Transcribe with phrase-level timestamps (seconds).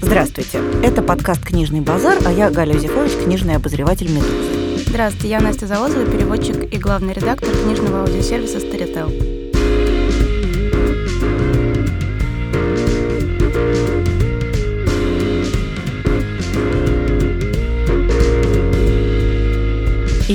[0.00, 0.60] Здравствуйте.
[0.82, 4.84] Это подкаст «Книжный базар», а я Галя Юзефович, книжный обозреватель «Медузы».
[4.86, 9.37] Здравствуйте, я Настя Завозова, переводчик и главный редактор книжного аудиосервиса «Старител».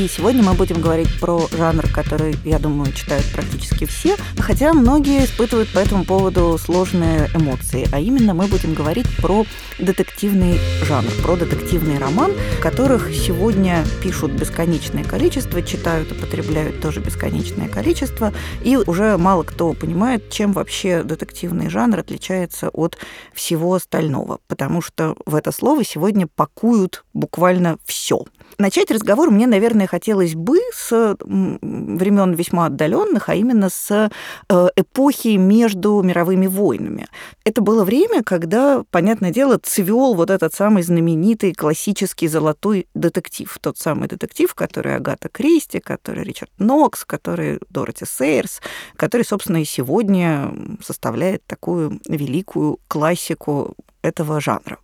[0.03, 5.23] И сегодня мы будем говорить про жанр, который, я думаю, читают практически все, хотя многие
[5.23, 7.87] испытывают по этому поводу сложные эмоции.
[7.89, 9.45] А именно мы будем говорить про
[9.79, 17.69] детективный жанр, про детективный роман, которых сегодня пишут бесконечное количество, читают и потребляют тоже бесконечное
[17.69, 22.97] количество, и уже мало кто понимает, чем вообще детективный жанр отличается от
[23.33, 28.25] всего остального, потому что в это слово сегодня пакуют буквально все.
[28.57, 34.09] Начать разговор мне, наверное, хотелось бы с времен весьма отдаленных, а именно с
[34.49, 37.07] э, эпохи между мировыми войнами.
[37.45, 43.57] Это было время, когда, понятное дело, цвел вот этот самый знаменитый классический золотой детектив.
[43.61, 48.61] Тот самый детектив, который Агата Кристи, который Ричард Нокс, который Дороти Сейерс,
[48.95, 54.77] который, собственно, и сегодня составляет такую великую классику этого жанра.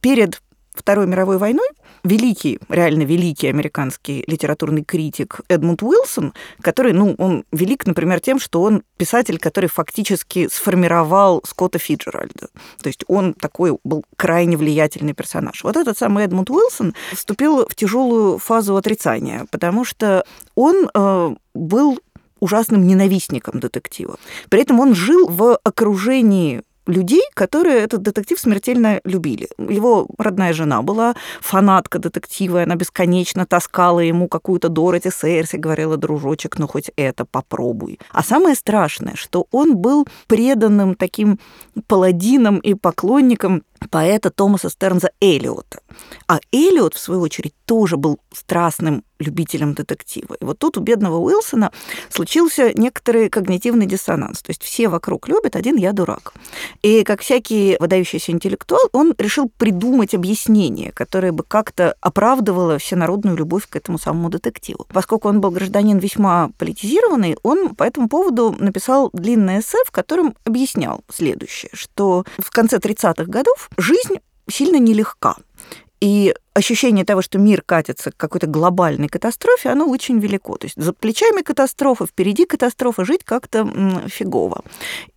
[0.00, 0.40] Перед
[0.76, 1.68] Второй мировой войной
[2.04, 8.62] великий, реально великий американский литературный критик Эдмунд Уилсон, который, ну, он велик, например, тем, что
[8.62, 12.48] он писатель, который фактически сформировал Скотта Фиджеральда.
[12.80, 15.64] То есть он такой был крайне влиятельный персонаж.
[15.64, 20.24] Вот этот самый Эдмунд Уилсон вступил в тяжелую фазу отрицания, потому что
[20.54, 21.98] он э, был
[22.40, 24.16] ужасным ненавистником детектива.
[24.48, 29.48] При этом он жил в окружении людей, которые этот детектив смертельно любили.
[29.58, 36.58] Его родная жена была фанатка детектива, она бесконечно таскала ему какую-то Дороти Сейерси, говорила, дружочек,
[36.58, 37.98] ну хоть это попробуй.
[38.10, 41.38] А самое страшное, что он был преданным таким
[41.86, 45.80] паладином и поклонником поэта Томаса Стернза Элиота.
[46.28, 50.36] А Элиот, в свою очередь, тоже был страстным любителем детектива.
[50.40, 51.72] И вот тут у бедного Уилсона
[52.10, 54.42] случился некоторый когнитивный диссонанс.
[54.42, 56.34] То есть все вокруг любят, один я дурак.
[56.82, 63.66] И как всякий выдающийся интеллектуал, он решил придумать объяснение, которое бы как-то оправдывало всенародную любовь
[63.68, 64.86] к этому самому детективу.
[64.92, 70.34] Поскольку он был гражданин весьма политизированный, он по этому поводу написал длинное эссе, в котором
[70.44, 75.36] объяснял следующее, что в конце 30-х годов жизнь сильно нелегка.
[76.00, 80.56] И ощущение того, что мир катится к какой-то глобальной катастрофе, оно очень велико.
[80.56, 83.68] То есть за плечами катастрофа, впереди катастрофа, жить как-то
[84.06, 84.64] фигово.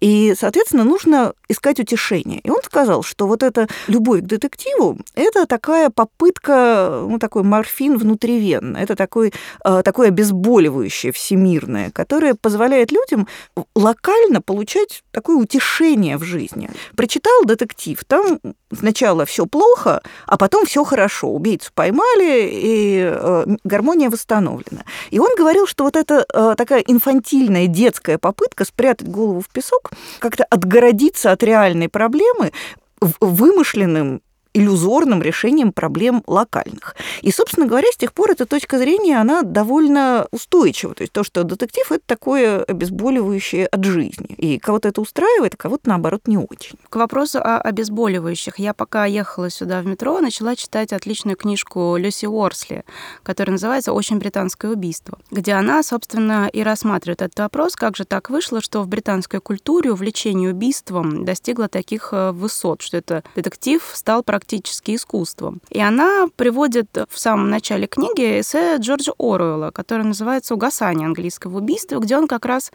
[0.02, 2.40] И, соответственно, нужно искать утешение.
[2.42, 7.98] И он сказал, что вот эта любовь к детективу– это такая попытка, ну, такой морфин
[7.98, 9.34] внутривенный, это такой,
[9.64, 13.28] э, такое обезболивающее всемирное, которое позволяет людям
[13.76, 16.70] локально получать такое утешение в жизни.
[16.98, 18.40] Прочитал детектив, там
[18.78, 24.84] сначала все плохо, а потом все хорошо убийцу поймали, и э, гармония восстановлена.
[25.10, 29.92] И он говорил, что вот эта э, такая инфантильная детская попытка спрятать голову в песок,
[30.20, 32.52] как-то отгородиться от реальной проблемы,
[33.00, 34.22] вымышленным
[34.54, 36.96] иллюзорным решением проблем локальных.
[37.22, 40.96] И, собственно говоря, с тех пор эта точка зрения, она довольно устойчива.
[40.96, 44.28] То есть то, что детектив– это такое обезболивающее от жизни.
[44.38, 46.78] И кого-то это устраивает, а кого-то, наоборот, не очень.
[46.90, 48.60] К вопросу о обезболивающих.
[48.60, 52.84] Я пока ехала сюда в метро, начала читать отличную книжку Люси Уорсли,
[53.24, 58.30] которая называется «Очень британское убийство», где она, собственно, и рассматривает этот вопрос, как же так
[58.30, 64.24] вышло, что в британской культуре увлечение убийством достигло таких э, высот, что это детектив стал
[64.24, 65.62] практически практически искусством.
[65.70, 72.00] И она приводит в самом начале книги эссе Джорджа Оруэлла, которое называется «Угасание английского убийства»,
[72.00, 72.72] где он как раз...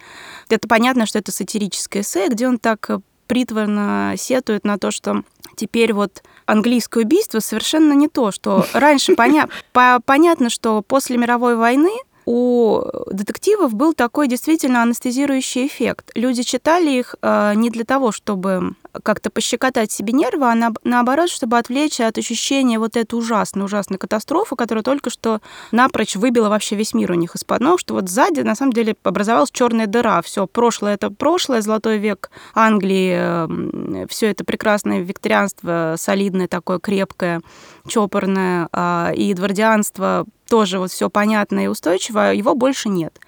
[0.51, 2.91] Это понятно, что это сатирическое эссе, где он так
[3.27, 5.23] притворно сетует на то, что
[5.57, 9.49] теперь вот английское убийство совершенно не то, что раньше поня...
[9.73, 11.93] понятно, что после мировой войны
[12.27, 16.11] у детективов был такой действительно анестезирующий эффект.
[16.15, 21.29] Люди читали их э, не для того, чтобы как-то пощекотать себе нервы, а на, наоборот,
[21.29, 25.41] чтобы отвлечь от ощущения вот этой ужасной, ужасной катастрофы, которая только что
[25.73, 28.97] напрочь выбила вообще весь мир у них из-под ног, что вот сзади на самом деле
[29.03, 30.23] образовалась черная дыра.
[30.23, 37.43] Все прошлое это прошлое, золотой век Англии, все это прекрасное викторианство, солидное такое, крепкое,
[37.87, 43.19] чопорное, а, и эдвардианство тоже вот все понятно и устойчиво, его больше нет.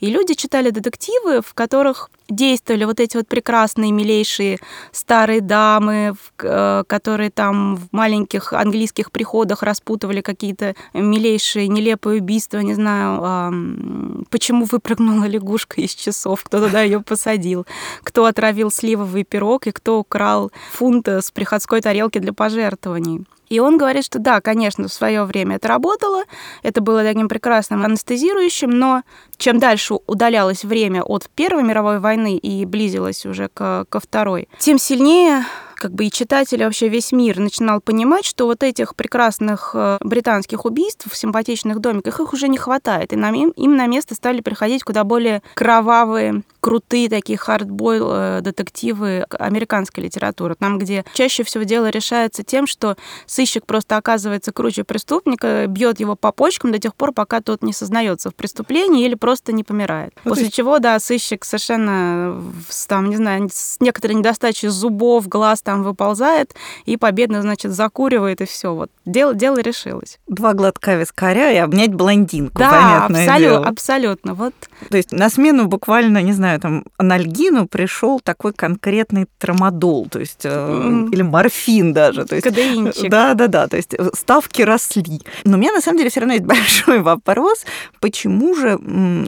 [0.00, 4.58] И люди читали детективы, в которых действовали вот эти вот прекрасные, милейшие
[4.92, 12.74] старые дамы, э, которые там в маленьких английских приходах распутывали какие-то милейшие, нелепые убийства, не
[12.74, 17.66] знаю, почему выпрыгнула лягушка из часов, кто туда ее посадил,
[18.02, 23.26] кто отравил сливовый пирог и кто украл фунт с приходской тарелки для пожертвований.
[23.48, 26.24] И он говорит, что да, конечно, в свое время это работало,
[26.62, 29.02] это было таким прекрасным анестезирующим, но
[29.36, 34.78] чем дальше удалялось время от Первой мировой войны и близилось уже к, ко Второй, тем
[34.78, 35.44] сильнее
[35.78, 40.64] как бы и читатели, вообще весь мир начинал понимать, что вот этих прекрасных э, британских
[40.64, 43.12] убийств в симпатичных домиках, их уже не хватает.
[43.12, 49.26] И им, им на место стали приходить куда более кровавые, крутые такие хардбойл э, детективы
[49.30, 50.56] американской литературы.
[50.58, 52.96] Там, где чаще всего дело решается тем, что
[53.26, 57.72] сыщик просто оказывается круче преступника, бьет его по почкам до тех пор, пока тот не
[57.72, 60.12] сознается в преступлении или просто не помирает.
[60.24, 60.56] Ну, После есть...
[60.56, 62.42] чего, да, сыщик совершенно,
[62.88, 66.54] там, не знаю, с некоторой недостачей зубов, глаз там выползает
[66.84, 68.72] и победно, значит, закуривает, и все.
[68.72, 70.20] Вот дело, дело решилось.
[70.28, 73.66] Два глотка вискаря и обнять блондинку, да, понятное абсолютно, дело.
[73.66, 74.34] абсолютно.
[74.34, 74.54] Вот.
[74.88, 80.46] То есть на смену буквально, не знаю, там, анальгину пришел такой конкретный трамадол, то есть,
[80.46, 81.10] mm.
[81.10, 82.24] или морфин даже.
[82.24, 83.10] То есть, Кадеинчик.
[83.10, 85.20] Да, да, да, то есть э, ставки росли.
[85.42, 87.66] Но у меня на самом деле все равно есть большой вопрос,
[88.00, 88.78] почему же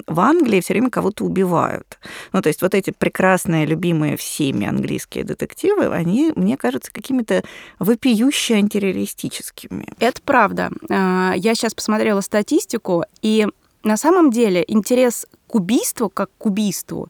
[0.07, 1.99] в Англии все время кого-то убивают?
[2.33, 7.43] Ну, то есть вот эти прекрасные, любимые всеми английские детективы, они мне кажется, какими-то
[7.79, 9.89] вопиюще антиреалистическими.
[9.99, 10.71] Это правда.
[10.91, 13.47] А, я сейчас посмотрела статистику, и
[13.83, 17.09] на самом деле интерес к убийству, как к убийству,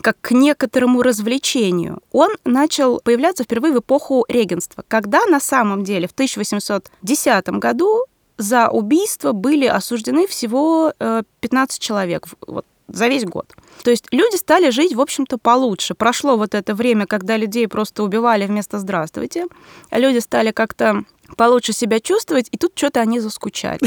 [0.00, 6.06] как к некоторому развлечению, он начал появляться впервые в эпоху регенства, когда на самом деле
[6.06, 8.04] в 1810 году
[8.38, 12.28] за убийство были осуждены всего 15 э, человек.
[12.46, 13.52] Вот за весь год.
[13.82, 15.94] То есть люди стали жить, в общем-то, получше.
[15.94, 19.46] Прошло вот это время, когда людей просто убивали вместо «здравствуйте»,
[19.90, 21.04] а люди стали как-то
[21.36, 23.80] получше себя чувствовать, и тут что-то они заскучали.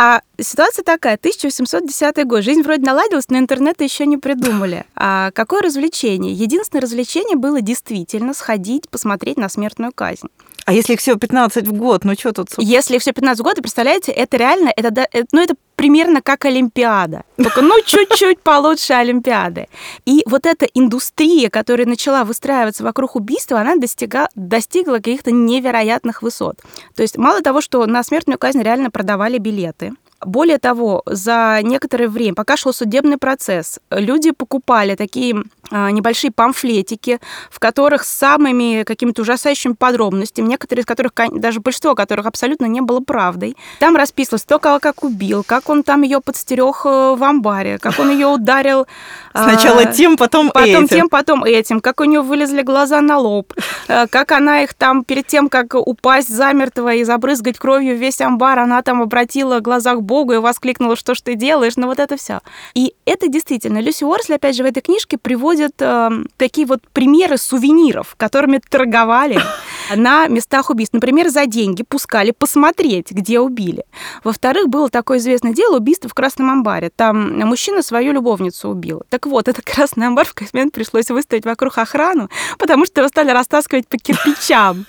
[0.00, 4.84] А ситуация такая, 1810 год, жизнь вроде наладилась, но интернета еще не придумали.
[4.94, 6.32] А какое развлечение?
[6.32, 10.28] Единственное развлечение было действительно сходить, посмотреть на смертную казнь.
[10.68, 12.48] А если их всего 15 в год, ну что тут?
[12.58, 17.22] Если их всего 15 в год, представляете, это реально, это, ну, это примерно как Олимпиада.
[17.38, 19.68] Только, ну, чуть-чуть получше Олимпиады.
[20.04, 26.60] И вот эта индустрия, которая начала выстраиваться вокруг убийства, она достига, достигла каких-то невероятных высот.
[26.94, 29.94] То есть мало того, что на смертную казнь реально продавали билеты,
[30.24, 37.20] более того, за некоторое время, пока шел судебный процесс, люди покупали такие а, небольшие памфлетики,
[37.50, 42.80] в которых с самыми какими-то ужасающими подробностями, некоторые из которых, даже большинство которых абсолютно не
[42.80, 43.56] было правдой.
[43.78, 48.10] Там расписывалось, кого как убил, как он там ее подстерег э, в амбаре, как он
[48.10, 48.86] ее ударил.
[49.32, 50.88] Сначала тем, потом, потом этим.
[50.88, 53.52] тем, потом этим, как у нее вылезли глаза на лоб,
[53.88, 58.58] э, как она их там перед тем, как упасть замертво и забрызгать кровью весь амбар,
[58.58, 62.16] она там обратила глаза к Богу и воскликнула, что ж ты делаешь, ну вот это
[62.16, 62.40] все.
[62.74, 67.36] И это действительно, Люси Уорсли, опять же, в этой книжке приводит э, такие вот примеры
[67.36, 69.38] сувениров, которыми торговали
[69.96, 70.94] на местах убийств.
[70.94, 73.84] Например, за деньги пускали посмотреть, где убили.
[74.24, 76.90] Во-вторых, было такое известное дело убийство в Красном амбаре.
[76.96, 79.02] Там мужчина свою любовницу убил.
[79.10, 83.08] Так вот, этот Красный амбар в какой момент пришлось выставить вокруг охрану, потому что его
[83.08, 84.86] стали растаскивать по кирпичам.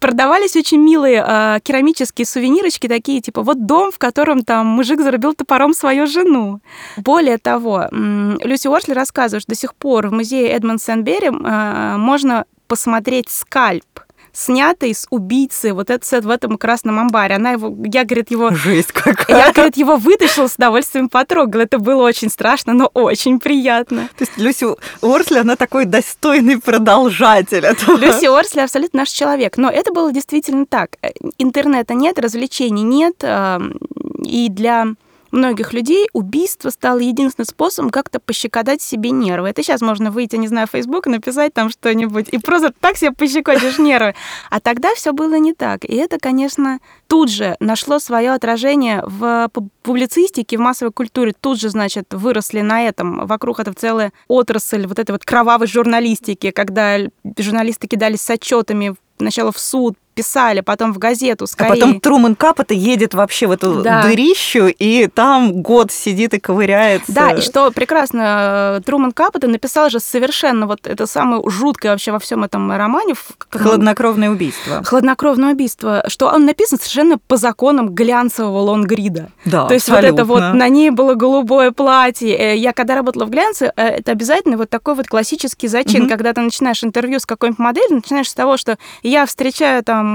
[0.00, 5.34] Продавались очень милые э, керамические сувенирочки, такие типа вот дом, в котором там мужик зарубил
[5.34, 6.60] топором свою жену.
[6.96, 12.46] Более того, Люси Уорсли рассказывает, что до сих пор в музее Эдмонд Сенбери э, можно
[12.66, 13.84] посмотреть скальп
[14.32, 17.36] снятый с убийцы, вот этот в этом красном амбаре.
[17.36, 18.50] Она его, я, говорит, его...
[18.50, 19.46] Жесть какая.
[19.46, 21.62] Я, говорит, его вытащила с удовольствием потрогала.
[21.62, 24.08] Это было очень страшно, но очень приятно.
[24.16, 24.66] То есть Люси
[25.02, 27.96] Орсли, она такой достойный продолжатель этого.
[27.96, 29.56] Люси Орсли абсолютно наш человек.
[29.56, 30.96] Но это было действительно так.
[31.38, 33.78] Интернета нет, развлечений нет, эм,
[34.22, 34.86] и для
[35.30, 39.48] многих людей убийство стало единственным способом как-то пощекотать себе нервы.
[39.48, 42.96] Это сейчас можно выйти, не знаю, в Facebook и написать там что-нибудь, и просто так
[42.96, 44.14] себе пощекотишь нервы.
[44.50, 45.84] А тогда все было не так.
[45.84, 49.50] И это, конечно, тут же нашло свое отражение в
[49.82, 51.34] публицистике, в массовой культуре.
[51.38, 53.26] Тут же, значит, выросли на этом.
[53.26, 56.98] Вокруг это целая отрасль вот этой вот кровавой журналистики, когда
[57.38, 61.70] журналисты кидались с отчетами сначала в суд, писали, потом в газету, скорее.
[61.70, 64.02] А потом Труман Капота едет вообще в эту да.
[64.02, 67.10] дырищу, и там год сидит и ковыряется.
[67.10, 72.12] Да, и что прекрасно, э, Труман Капота написал же совершенно вот это самое жуткое вообще
[72.12, 73.14] во всем этом романе.
[73.50, 74.82] Хладнокровное убийство.
[74.84, 79.30] Хладнокровное убийство, что он написан совершенно по законам глянцевого лонгрида.
[79.46, 80.24] Да, То есть абсолютно.
[80.24, 82.36] вот это вот, на ней было голубое платье.
[82.36, 86.08] Э, я когда работала в глянце, э, это обязательно вот такой вот классический зачин, mm-hmm.
[86.08, 90.09] когда ты начинаешь интервью с какой-нибудь моделью, начинаешь с того, что я встречаю там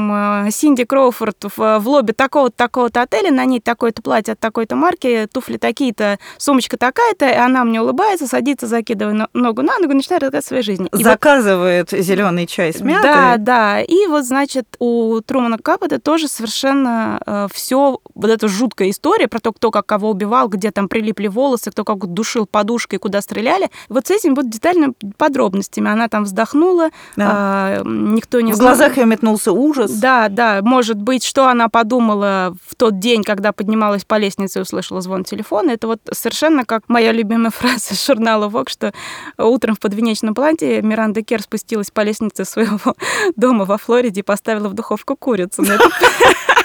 [0.52, 5.28] Синди Кроуфорд в, в лобби такого-то, такого-то отеля, на ней такое-то платье от такой-то марки,
[5.32, 10.66] туфли такие-то, сумочка такая-то, и она мне улыбается, садится, закидывая ногу на ногу, начинает рассказывать
[10.66, 10.90] жизни.
[10.98, 12.02] И Заказывает вот...
[12.02, 13.04] зеленый чай с мятой.
[13.04, 13.82] Да, да.
[13.82, 19.40] И вот, значит, у Трумана Капота тоже совершенно э, все вот эта жуткая история про
[19.40, 23.70] то, кто как кого убивал, где там прилипли волосы, кто как душил подушкой, куда стреляли.
[23.90, 25.90] Вот с этим вот детальными подробностями.
[25.90, 27.78] Она там вздохнула, да.
[27.80, 28.70] э, никто не В знал.
[28.70, 29.85] глазах ее метнулся ужас.
[29.92, 30.62] Да, да.
[30.62, 35.24] Может быть, что она подумала в тот день, когда поднималась по лестнице и услышала звон
[35.24, 35.72] телефона.
[35.72, 38.94] Это вот совершенно как моя любимая фраза из журнала Vogue, что
[39.38, 42.96] утром в подвенечном платье Миранда Кер спустилась по лестнице своего
[43.36, 45.64] дома во Флориде и поставила в духовку курицу.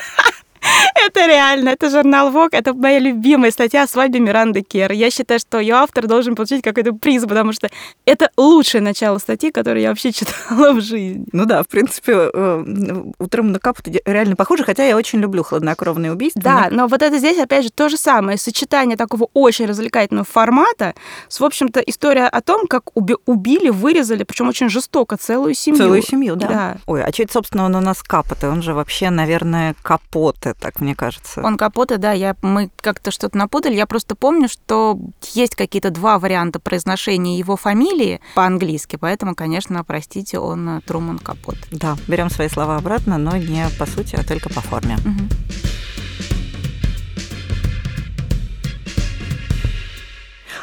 [1.07, 4.93] Это реально, это журнал Vogue, это моя любимая статья о свадьбе Миранды Кер.
[4.93, 7.69] Я считаю, что ее автор должен получить какой-то приз, потому что
[8.05, 11.25] это лучшее начало статьи, которую я вообще читала в жизни.
[11.33, 16.13] Ну да, в принципе, э, утром на капут реально похоже, хотя я очень люблю хладнокровные
[16.13, 16.43] убийства.
[16.43, 20.95] Да, но вот это здесь, опять же, то же самое, сочетание такого очень развлекательного формата
[21.29, 25.79] с, в общем-то, история о том, как уби- убили, вырезали, причем очень жестоко, целую семью.
[25.79, 26.47] Целую семью, да.
[26.47, 26.77] да.
[26.87, 28.49] Ой, а это, собственно, он у нас капоты?
[28.49, 31.43] Он же вообще, наверное, капоты, так мне кажется.
[31.43, 33.75] Он Капоте, да, я, мы как-то что-то напутали.
[33.75, 34.99] Я просто помню, что
[35.33, 41.57] есть какие-то два варианта произношения его фамилии по-английски, поэтому, конечно, простите, он э, Труман Капот.
[41.71, 44.97] Да, берем свои слова обратно, но не по сути, а только по форме.
[45.05, 45.70] Угу.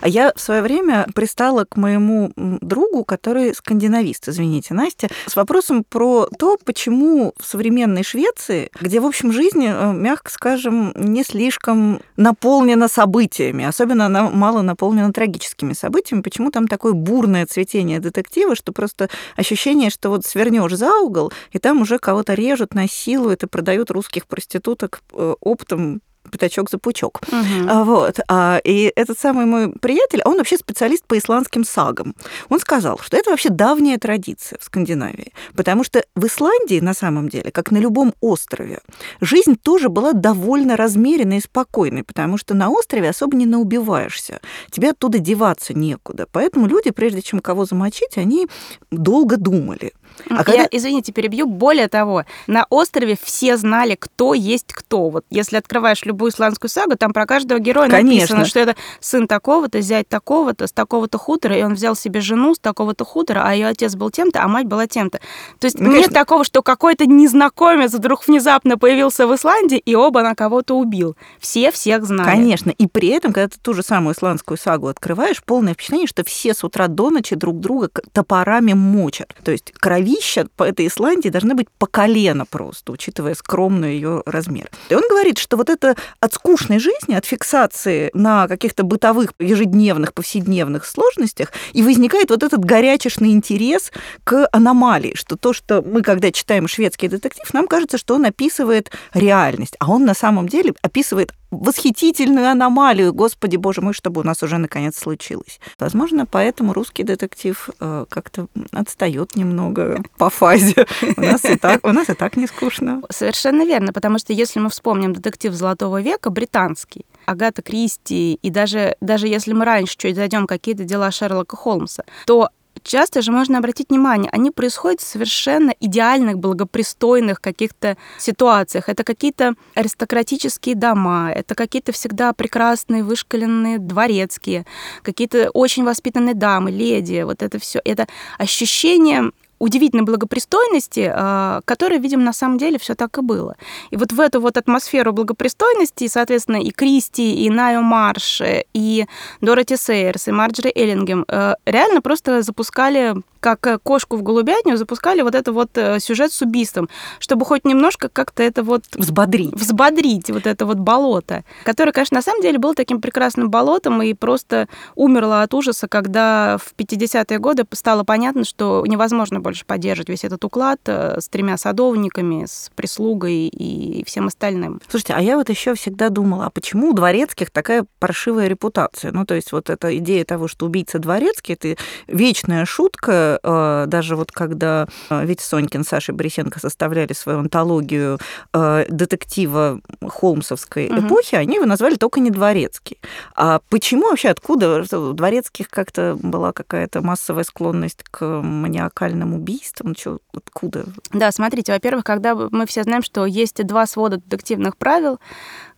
[0.07, 5.83] А я в свое время пристала к моему другу, который скандинавист, извините, Настя, с вопросом
[5.83, 11.99] про то, почему в современной Швеции, где, в общем, жизнь, э, мягко скажем, не слишком
[12.15, 18.71] наполнена событиями, особенно она мало наполнена трагическими событиями, почему там такое бурное цветение детектива, что
[18.71, 23.91] просто ощущение, что вот свернешь за угол, и там уже кого-то режут, насилуют и продают
[23.91, 27.21] русских проституток э, оптом пятачок за пучок.
[27.27, 27.83] Угу.
[27.85, 28.19] Вот.
[28.27, 32.15] А, и этот самый мой приятель, он вообще специалист по исландским сагам.
[32.49, 37.29] Он сказал, что это вообще давняя традиция в Скандинавии, потому что в Исландии, на самом
[37.29, 38.79] деле, как на любом острове,
[39.21, 44.39] жизнь тоже была довольно размеренной и спокойной, потому что на острове особо не наубиваешься,
[44.71, 46.27] тебе оттуда деваться некуда.
[46.31, 48.47] Поэтому люди, прежде чем кого замочить, они
[48.91, 49.93] долго думали.
[50.29, 50.63] А когда...
[50.63, 51.47] Я, извините, перебью.
[51.47, 55.09] Более того, на острове все знали, кто есть кто.
[55.09, 58.13] Вот если открываешь любую исландскую сагу, там про каждого героя Конечно.
[58.13, 62.55] написано, что это сын такого-то, зять такого-то, с такого-то хутора, и он взял себе жену
[62.55, 65.19] с такого-то хутора, а ее отец был тем-то, а мать была тем-то.
[65.59, 66.13] То есть ну, нет конечно.
[66.13, 71.15] такого, что какой-то незнакомец вдруг внезапно появился в Исландии, и оба на кого-то убил.
[71.39, 72.29] Все всех знали.
[72.29, 72.71] Конечно.
[72.71, 76.53] И при этом, когда ты ту же самую исландскую сагу открываешь, полное впечатление, что все
[76.53, 79.33] с утра до ночи друг друга топорами мочат.
[79.43, 84.23] То есть крови кровища по этой Исландии должны быть по колено просто, учитывая скромный ее
[84.25, 84.69] размер.
[84.89, 90.13] И он говорит, что вот это от скучной жизни, от фиксации на каких-то бытовых, ежедневных,
[90.13, 93.91] повседневных сложностях, и возникает вот этот горячечный интерес
[94.23, 98.91] к аномалии, что то, что мы, когда читаем шведский детектив, нам кажется, что он описывает
[99.13, 104.43] реальность, а он на самом деле описывает восхитительную аномалию, господи, боже мой, чтобы у нас
[104.43, 105.59] уже наконец случилось.
[105.79, 110.85] Возможно, поэтому русский детектив э, как-то отстает немного по фазе.
[111.15, 113.01] У нас и так, у нас и так не скучно.
[113.09, 118.95] Совершенно верно, потому что если мы вспомним детектив Золотого века, британский, Агата Кристи, и даже,
[119.01, 122.49] даже если мы раньше чуть зайдем какие-то дела Шерлока Холмса, то
[122.87, 128.89] часто же можно обратить внимание, они происходят в совершенно идеальных, благопристойных каких-то ситуациях.
[128.89, 134.65] Это какие-то аристократические дома, это какие-то всегда прекрасные, вышкаленные дворецкие,
[135.03, 137.21] какие-то очень воспитанные дамы, леди.
[137.23, 137.79] Вот это все.
[137.83, 143.55] Это ощущение удивительной благопристойности, а, которая, видимо, на самом деле все так и было.
[143.91, 148.41] И вот в эту вот атмосферу благопристойности, соответственно, и Кристи, и Найо Марш,
[148.73, 149.05] и
[149.41, 155.21] Дороти Сейерс, и Марджери Эллингем э, реально просто запускали как э, кошку в голубятню, запускали
[155.21, 158.83] вот это вот э, сюжет с убийством, чтобы хоть немножко как-то это вот...
[158.93, 159.53] Взбодрить.
[159.53, 164.13] Взбодрить вот это вот болото, которое, конечно, на самом деле было таким прекрасным болотом и
[164.13, 170.25] просто умерло от ужаса, когда в 50-е годы стало понятно, что невозможно больше поддерживать весь
[170.25, 174.81] этот уклад э, с тремя садовниками, с прислугой и всем остальным.
[174.89, 179.13] Слушайте, а я вот еще всегда думала, а почему у дворецких такая паршивая репутация?
[179.13, 184.17] Ну, то есть вот эта идея того, что убийца дворецкий, это вечная шутка, э, даже
[184.17, 188.19] вот когда э, ведь Сонькин, Саша Борисенко составляли свою антологию
[188.53, 191.07] детектива холмсовской угу.
[191.07, 192.97] эпохи, они его назвали только не дворецкий.
[193.33, 199.95] А почему вообще, откуда у дворецких как-то была какая-то массовая склонность к маниакальным убийствам?
[199.95, 200.85] Чё, откуда?
[201.11, 205.19] Да, смотрите, во-первых, когда мы все знаем, что есть два свода детективных правил,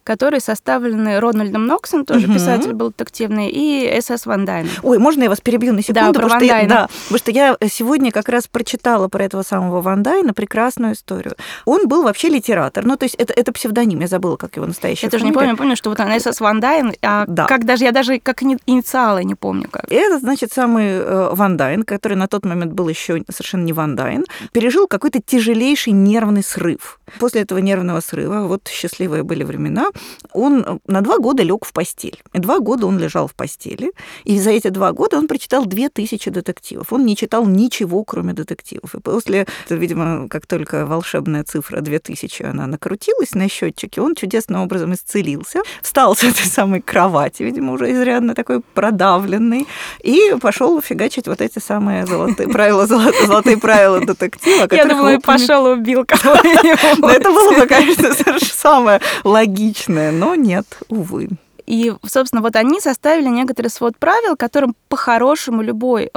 [0.04, 2.36] которые составлены Рональдом Ноксом, тоже угу.
[2.36, 4.26] писатель был детективный, и С.С.
[4.26, 4.72] Ван Дайном.
[4.84, 6.14] Ой, можно я вас перебью на секунду?
[6.14, 6.70] Да, про Ван Дайна.
[6.70, 11.36] Да, потому что я сегодня как раз прочитала про этого самого Ван Дайна прекрасную историю.
[11.66, 15.06] Он был вообще литератор, ну, то есть это, это псевдоним, я забыла, как его настоящий
[15.06, 16.40] Я тоже не помню, помню, что вот он С.С.
[16.40, 17.46] Ван Дайн, а да.
[17.46, 19.92] как даже, я даже как инициалы не помню как.
[19.92, 23.96] Это, значит, самый э, Ван Дайн, который на тот момент был еще совершенно не Ван
[23.96, 27.00] Дайн, пережил какой-то тяжелейший нервный срыв.
[27.20, 29.88] После этого нервного срыва, вот счастливые были времена,
[30.34, 32.22] он на два года лег в постель.
[32.34, 33.92] И два года он лежал в постели.
[34.24, 36.94] И за эти два года он прочитал две тысячи детективов.
[36.94, 38.96] Он не читал ничего, кроме детективов.
[38.96, 44.94] И после, видимо, как только волшебная цифра 2000, она накрутилась на счетчике, он чудесным образом
[44.94, 49.68] исцелился, встал с этой самой кровати, видимо, уже изрядно такой продавленный,
[50.04, 54.68] и пошел фигачить вот эти самые золотые правила, золотые правила детектива.
[54.72, 57.10] Я думала, пошел убил кого-нибудь.
[57.16, 61.30] Это было бы, конечно, самое логичное, но нет, увы.
[61.70, 66.10] И, собственно, вот они составили некоторый свод правил, которым по-хорошему любой э,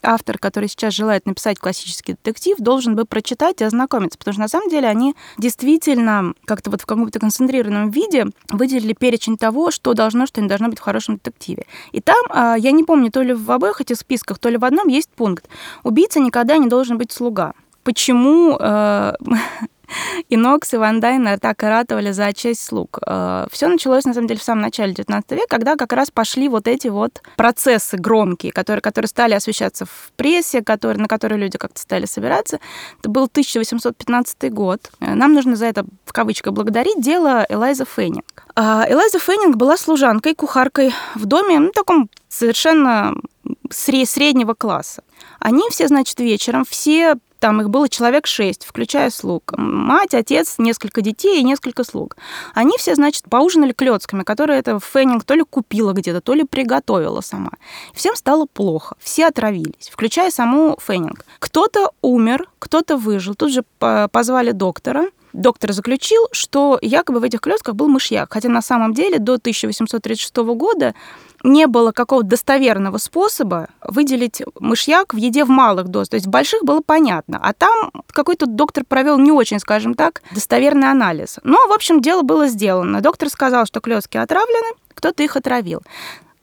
[0.00, 4.48] автор, который сейчас желает написать классический детектив, должен бы прочитать и ознакомиться, потому что на
[4.48, 10.24] самом деле они действительно как-то вот в каком-то концентрированном виде выделили перечень того, что должно,
[10.24, 11.64] что не должно быть в хорошем детективе.
[11.90, 14.64] И там, э, я не помню, то ли в обоих этих списках, то ли в
[14.64, 15.48] одном есть пункт.
[15.82, 17.54] Убийца никогда не должен быть слуга
[17.86, 19.12] почему э,
[20.28, 22.98] и и Ван Дайна так и ратовали за честь слуг.
[23.06, 26.48] Э, Все началось, на самом деле, в самом начале 19 века, когда как раз пошли
[26.48, 31.58] вот эти вот процессы громкие, которые, которые стали освещаться в прессе, которые, на которые люди
[31.58, 32.58] как-то стали собираться.
[33.00, 34.90] Это был 1815 год.
[35.00, 38.44] Э, нам нужно за это, в кавычках, благодарить дело Элайза Феннинг.
[38.54, 43.14] А, Элайза Феннинг была служанкой, кухаркой в доме, ну, таком совершенно
[43.70, 45.02] среднего класса.
[45.38, 49.52] Они все, значит, вечером, все там их было человек шесть, включая слуг.
[49.56, 52.16] Мать, отец, несколько детей и несколько слуг.
[52.54, 57.20] Они все, значит, поужинали клетками, которые это Феннинг то ли купила где-то, то ли приготовила
[57.20, 57.52] сама.
[57.94, 61.24] Всем стало плохо, все отравились, включая саму Феннинг.
[61.38, 63.36] Кто-то умер, кто-то выжил.
[63.36, 65.06] Тут же позвали доктора,
[65.36, 70.36] доктор заключил, что якобы в этих клетках был мышьяк, хотя на самом деле до 1836
[70.36, 70.94] года
[71.44, 76.10] не было какого-то достоверного способа выделить мышьяк в еде в малых дозах.
[76.10, 77.38] То есть в больших было понятно.
[77.40, 81.38] А там какой-то доктор провел не очень, скажем так, достоверный анализ.
[81.44, 83.00] Но, в общем, дело было сделано.
[83.00, 85.82] Доктор сказал, что клетки отравлены, кто-то их отравил.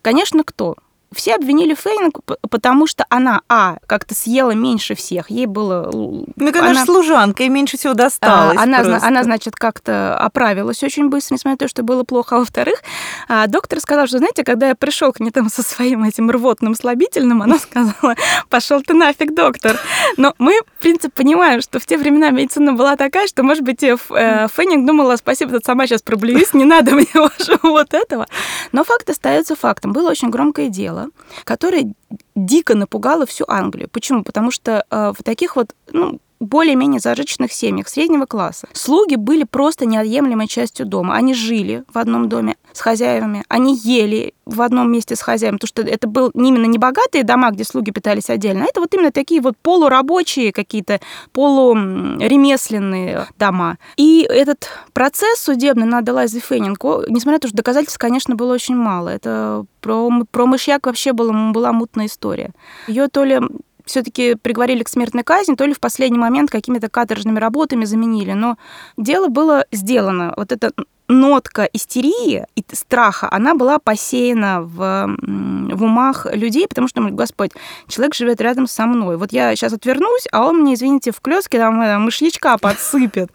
[0.01, 0.75] Конечно, кто?
[1.15, 5.29] Все обвинили Фейнинг, потому что она, а, как-то съела меньше всех.
[5.29, 5.89] Ей было...
[5.91, 8.57] Ну, она, она же служанка, ей меньше всего досталось.
[8.57, 12.35] А, она, она, значит, как-то оправилась очень быстро, несмотря на то, что было плохо.
[12.35, 12.81] А во-вторых,
[13.27, 16.75] а, доктор сказал, что, знаете, когда я пришел к ней там со своим этим рвотным
[16.75, 18.15] слабительным, она сказала,
[18.49, 19.79] пошел ты нафиг, доктор.
[20.17, 23.83] Но мы, в принципе, понимаем, что в те времена медицина была такая, что, может быть,
[23.83, 28.27] э, Феннинг думала, спасибо, тут сама сейчас проблююсь, не надо мне вашего вот этого.
[28.71, 29.93] Но факт остается фактом.
[29.93, 31.11] Было очень громкое дело дело,
[31.43, 31.93] которое
[32.35, 33.89] дико напугало всю Англию.
[33.89, 34.23] Почему?
[34.23, 38.67] Потому что э, в таких вот, ну, более-менее зажиточных семьях среднего класса.
[38.73, 41.15] Слуги были просто неотъемлемой частью дома.
[41.15, 45.67] Они жили в одном доме с хозяевами, они ели в одном месте с хозяином, потому
[45.69, 49.11] что это был именно не богатые дома, где слуги питались отдельно, а это вот именно
[49.11, 50.99] такие вот полурабочие какие-то,
[51.31, 53.77] полуремесленные дома.
[53.95, 58.75] И этот процесс судебный над Элайзой Феннинг, несмотря на то, что доказательств, конечно, было очень
[58.75, 59.09] мало.
[59.09, 62.51] Это про, про мышьяк вообще была, была мутная история.
[62.87, 63.39] Ее то ли
[63.85, 68.33] все-таки приговорили к смертной казни, то ли в последний момент какими-то каторжными работами заменили.
[68.33, 68.57] Но
[68.97, 70.33] дело было сделано.
[70.37, 70.71] Вот эта
[71.07, 77.51] нотка истерии и страха, она была посеяна в, в умах людей, потому что, Господь,
[77.87, 79.17] человек живет рядом со мной.
[79.17, 83.31] Вот я сейчас отвернусь, а он мне, извините, в клёске там э, мышьячка подсыпет.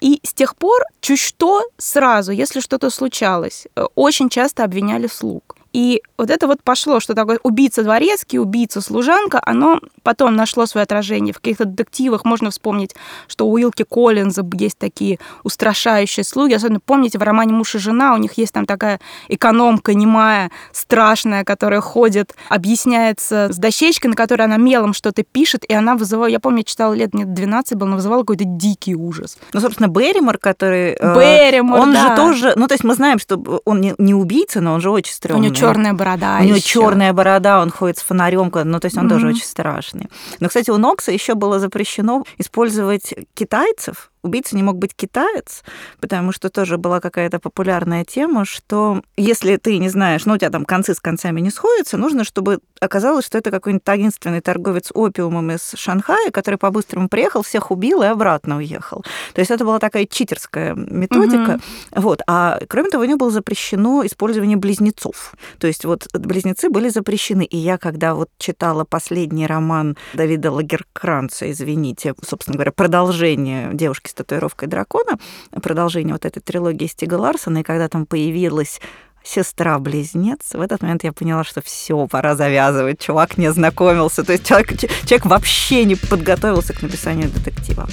[0.00, 5.56] И с тех пор чуть что сразу, если что-то случалось, э, очень часто обвиняли слуг.
[5.72, 10.82] И вот это вот пошло, что такое убийца дворецкий, убийца служанка, оно потом нашло свое
[10.82, 12.24] отражение в каких-то детективах.
[12.24, 12.94] Можно вспомнить,
[13.28, 16.54] что у Уилки Коллинза есть такие устрашающие слуги.
[16.54, 21.44] Особенно помните, в романе «Муж и жена» у них есть там такая экономка немая, страшная,
[21.44, 26.40] которая ходит, объясняется с дощечкой, на которой она мелом что-то пишет, и она вызывала, я
[26.40, 29.38] помню, я читала лет мне 12 был, она вызывала какой-то дикий ужас.
[29.52, 30.96] Ну, собственно, Берримор, который...
[30.98, 32.08] Э, Берримор, Он да.
[32.08, 32.52] же тоже...
[32.56, 35.48] Ну, то есть мы знаем, что он не, не убийца, но он же очень стрёмный.
[35.60, 39.10] Черная борода У него черная борода, он ходит с фонарем, ну, то есть он mm-hmm.
[39.10, 40.08] тоже очень страшный.
[40.40, 45.62] Но, кстати, у Нокса еще было запрещено использовать китайцев убийца не мог быть китаец,
[46.00, 50.50] потому что тоже была какая-то популярная тема, что если ты не знаешь, ну, у тебя
[50.50, 55.50] там концы с концами не сходятся, нужно, чтобы оказалось, что это какой-нибудь таинственный торговец опиумом
[55.52, 59.04] из Шанхая, который по-быстрому приехал, всех убил и обратно уехал.
[59.34, 61.60] То есть это была такая читерская методика.
[61.92, 62.02] Угу.
[62.02, 62.22] Вот.
[62.26, 65.34] А кроме того, у него было запрещено использование близнецов.
[65.58, 67.44] То есть вот близнецы были запрещены.
[67.44, 74.14] И я, когда вот читала последний роман Давида Лагеркранца, извините, собственно говоря, продолжение девушки с
[74.14, 75.18] татуировкой дракона,
[75.62, 78.80] продолжение вот этой трилогии Стига Ларсона, и когда там появилась
[79.22, 83.00] сестра-близнец, в этот момент я поняла, что все, пора завязывать.
[83.00, 84.24] Чувак не ознакомился.
[84.24, 87.88] То есть человек, человек вообще не подготовился к написанию детектива.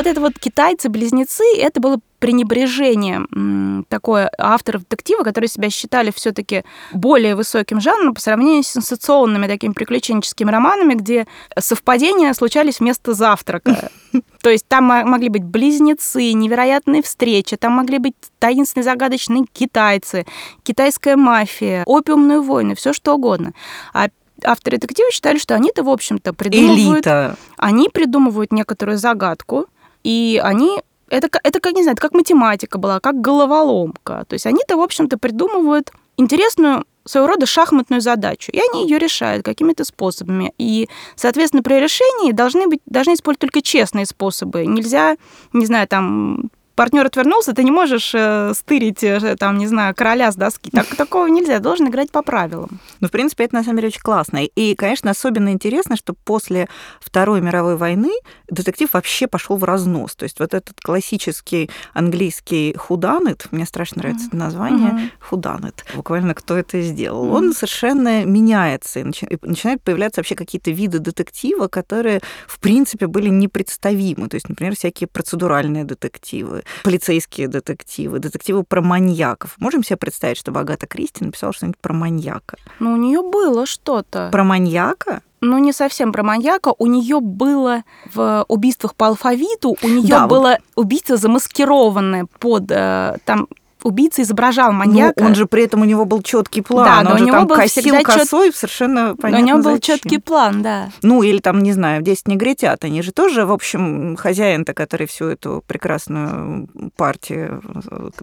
[0.00, 7.36] Вот это вот китайцы-близнецы, это было пренебрежение такое авторов детектива, которые себя считали все-таки более
[7.36, 11.26] высоким жанром по сравнению с сенсационными такими приключенческими романами, где
[11.58, 13.90] совпадения случались вместо завтрака.
[14.42, 20.24] То есть там могли быть близнецы, невероятные встречи, там могли быть таинственные загадочные китайцы,
[20.62, 23.52] китайская мафия, опиумные войны, все что угодно.
[23.92, 24.08] А
[24.44, 27.06] авторы детектива считали, что они-то, в общем-то, придумывают...
[27.06, 27.36] Элита.
[27.58, 29.66] Они придумывают некоторую загадку,
[30.02, 34.24] и они это, это как, не знаю, это как математика была, как головоломка.
[34.28, 39.44] То есть они-то, в общем-то, придумывают интересную своего рода шахматную задачу, и они ее решают
[39.44, 40.52] какими-то способами.
[40.58, 44.66] И, соответственно, при решении должны, быть, должны использовать только честные способы.
[44.66, 45.16] Нельзя,
[45.52, 50.32] не знаю, там партнер отвернулся, ты не можешь э, стырить, э, там, не знаю, короля
[50.32, 50.70] с доски.
[50.70, 52.80] Так, такого нельзя, должен играть по правилам.
[53.00, 54.38] Ну, в принципе, это на самом деле очень классно.
[54.46, 58.10] И, конечно, особенно интересно, что после Второй мировой войны
[58.48, 60.16] детектив вообще пошел в разнос.
[60.16, 66.56] То есть вот этот классический английский худанет, мне страшно нравится это название, худанет, буквально кто
[66.56, 69.04] это сделал, он совершенно меняется, и
[69.42, 74.28] начинают появляться вообще какие-то виды детектива, которые, в принципе, были непредставимы.
[74.28, 79.56] То есть, например, всякие процедуральные детективы, полицейские детективы, детективы про маньяков.
[79.58, 82.56] Можем себе представить, чтобы Агата Кристи написала что-нибудь про маньяка?
[82.78, 84.28] Ну, у нее было что-то.
[84.32, 85.22] Про маньяка?
[85.40, 90.26] ну не совсем про маньяка, у нее было в убийствах по алфавиту, у нее да,
[90.26, 90.84] было вот...
[90.84, 93.48] убийство замаскированное под э, там
[93.82, 95.20] убийца изображал маньяка.
[95.20, 96.84] Ну, он же при этом у него был четкий план.
[96.84, 98.56] Да, но он у него там был косил косой, чет...
[98.56, 99.30] совершенно понятно.
[99.30, 99.96] Но у него был зачем.
[99.96, 100.90] четкий план, да.
[101.02, 102.84] Ну, или там, не знаю, 10 негритят.
[102.84, 107.62] Они же тоже, в общем, хозяин-то, который всю эту прекрасную партию,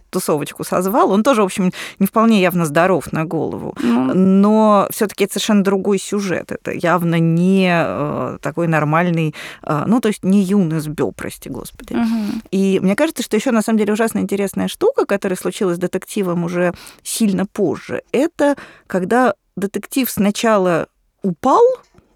[0.09, 3.75] тусовочку созвал, он тоже, в общем, не вполне явно здоров на голову.
[3.81, 4.13] Ну.
[4.13, 6.51] Но все-таки это совершенно другой сюжет.
[6.51, 11.93] Это явно не э, такой нормальный, э, ну, то есть не Юнес Бё, прости господи.
[11.93, 12.41] Угу.
[12.51, 16.43] И мне кажется, что еще на самом деле ужасно интересная штука, которая случилось с детективом
[16.43, 20.87] уже сильно позже, это когда детектив сначала
[21.23, 21.61] упал,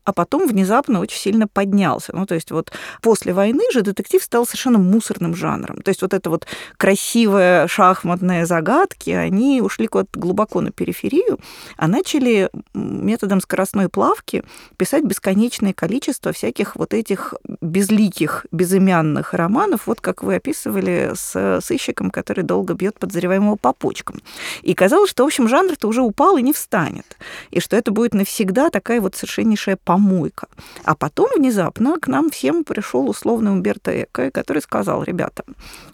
[0.04, 2.16] а потом внезапно очень сильно поднялся.
[2.16, 5.82] Ну, то есть вот после войны же детектив стал совершенно мусорным жанром.
[5.82, 11.40] То есть вот это вот красивые шахматные загадки, они ушли куда-то глубоко на периферию,
[11.78, 14.44] а начали методом скоростной плавки
[14.78, 22.12] писать бесконечное количество всяких вот этих безликих, безымянных романов, вот как вы описывали с сыщиком,
[22.12, 24.22] который долго бьет подозреваемого по почкам.
[24.62, 27.18] И казалось, что, в общем, жанр-то уже упал и не встанет.
[27.52, 30.48] И что это будет навсегда такая вот совершеннейшая помойка.
[30.86, 35.44] А потом внезапно к нам всем пришел условный Умберто Эко, который сказал, ребята,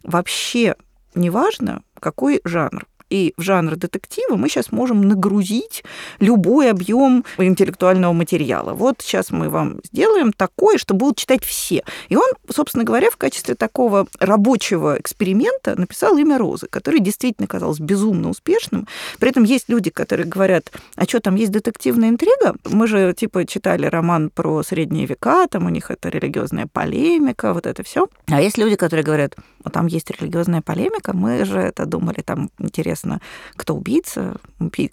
[0.03, 0.75] вообще
[1.15, 5.83] неважно, какой жанр, и в жанр детектива мы сейчас можем нагрузить
[6.19, 8.73] любой объем интеллектуального материала.
[8.73, 11.83] Вот сейчас мы вам сделаем такое, что будут читать все.
[12.09, 17.83] И он, собственно говоря, в качестве такого рабочего эксперимента написал «Имя Розы», который действительно казался
[17.83, 18.87] безумно успешным.
[19.19, 22.55] При этом есть люди, которые говорят, а что, там есть детективная интрига?
[22.65, 27.65] Мы же, типа, читали роман про средние века, там у них это религиозная полемика, вот
[27.65, 28.07] это все.
[28.27, 32.49] А есть люди, которые говорят, ну, там есть религиозная полемика, мы же это думали, там
[32.59, 33.21] интересно известно,
[33.55, 34.35] кто убийца.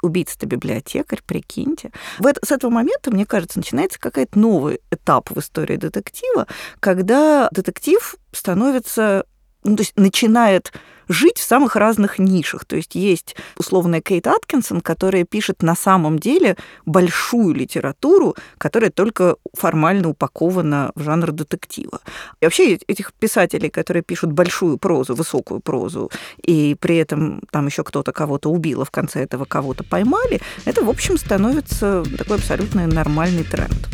[0.02, 1.90] Убийца-то библиотекарь, прикиньте.
[2.18, 6.46] В с этого момента, мне кажется, начинается какой-то новый этап в истории детектива,
[6.80, 9.24] когда детектив становится,
[9.64, 10.72] ну, то есть начинает
[11.08, 12.64] жить в самых разных нишах.
[12.64, 19.36] То есть есть условная Кейт Аткинсон, которая пишет на самом деле большую литературу, которая только
[19.52, 22.00] формально упакована в жанр детектива.
[22.40, 26.10] И вообще этих писателей, которые пишут большую прозу, высокую прозу,
[26.42, 30.82] и при этом там еще кто-то кого-то убил, а в конце этого кого-то поймали, это,
[30.84, 33.93] в общем, становится такой абсолютно нормальный тренд.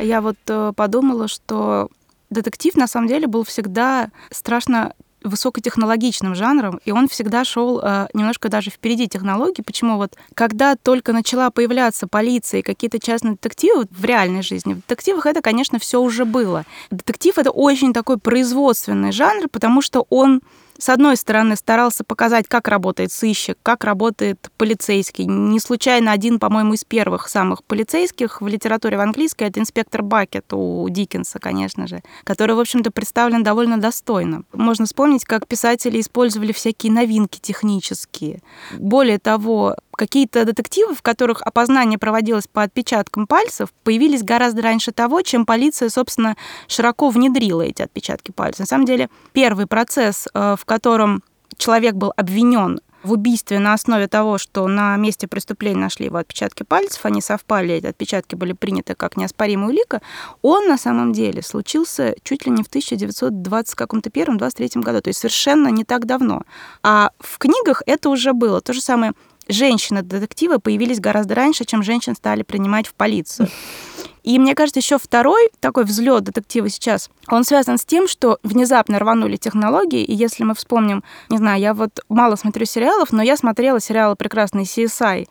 [0.00, 1.88] Я вот э, подумала, что
[2.30, 8.48] детектив на самом деле был всегда страшно высокотехнологичным жанром, и он всегда шел э, немножко
[8.48, 9.62] даже впереди технологий.
[9.62, 14.76] Почему вот когда только начала появляться полиция и какие-то частные детективы в реальной жизни, в
[14.76, 16.64] детективах это, конечно, все уже было.
[16.90, 20.40] Детектив это очень такой производственный жанр, потому что он
[20.80, 25.26] с одной стороны, старался показать, как работает сыщик, как работает полицейский.
[25.26, 30.52] Не случайно один, по-моему, из первых самых полицейских в литературе в английской это инспектор Бакет
[30.52, 34.42] у Диккенса, конечно же, который, в общем-то, представлен довольно достойно.
[34.52, 38.40] Можно вспомнить, как писатели использовали всякие новинки технические.
[38.78, 45.20] Более того, какие-то детективы, в которых опознание проводилось по отпечаткам пальцев, появились гораздо раньше того,
[45.20, 46.36] чем полиция, собственно,
[46.68, 48.60] широко внедрила эти отпечатки пальцев.
[48.60, 51.24] На самом деле, первый процесс, э, в котором
[51.56, 56.62] человек был обвинен в убийстве на основе того, что на месте преступления нашли его отпечатки
[56.62, 60.00] пальцев, они совпали, эти отпечатки были приняты как неоспоримая улика,
[60.42, 65.82] он на самом деле случился чуть ли не в 1921-23 году, то есть совершенно не
[65.82, 66.44] так давно.
[66.84, 68.60] А в книгах это уже было.
[68.60, 69.14] То же самое
[69.48, 73.48] женщины-детективы появились гораздо раньше, чем женщин стали принимать в полицию.
[74.22, 78.98] И мне кажется, еще второй такой взлет детектива сейчас, он связан с тем, что внезапно
[78.98, 83.36] рванули технологии, и если мы вспомним, не знаю, я вот мало смотрю сериалов, но я
[83.36, 85.28] смотрела сериалы прекрасный CSI,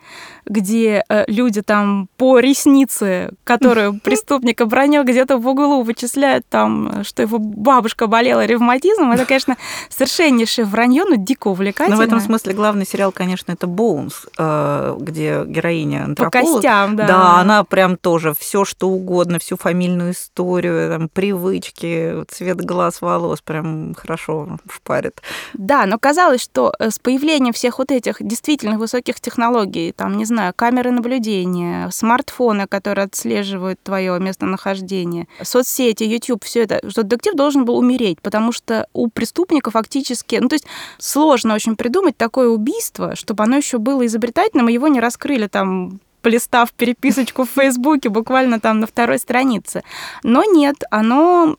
[0.50, 7.22] где э, люди там по реснице, которую преступник обронил где-то в углу, вычисляют там, что
[7.22, 9.12] его бабушка болела ревматизмом.
[9.12, 9.56] Это, конечно,
[9.88, 11.96] совершеннейшее вранье, но дико увлекательно.
[11.96, 16.46] Но в этом смысле главный сериал, конечно, это Боунс, э, где героиня антрополог.
[16.46, 17.06] По костям, да.
[17.06, 23.40] Да, она прям тоже все, что угодно, всю фамильную историю, там, привычки, цвет глаз, волос,
[23.40, 25.22] прям хорошо шпарит.
[25.54, 30.24] Да, но казалось, что э, с появлением всех вот этих действительно высоких технологий, там, не
[30.24, 37.64] знаю, камеры наблюдения, смартфоны, которые отслеживают твое местонахождение, соцсети, YouTube, все это, что детектив должен
[37.64, 40.66] был умереть, потому что у преступника фактически, ну, то есть
[40.98, 46.00] сложно очень придумать такое убийство, чтобы оно еще было изобретательным, и его не раскрыли там
[46.22, 49.82] полистав переписочку в Фейсбуке буквально там на второй странице.
[50.22, 51.56] Но нет, оно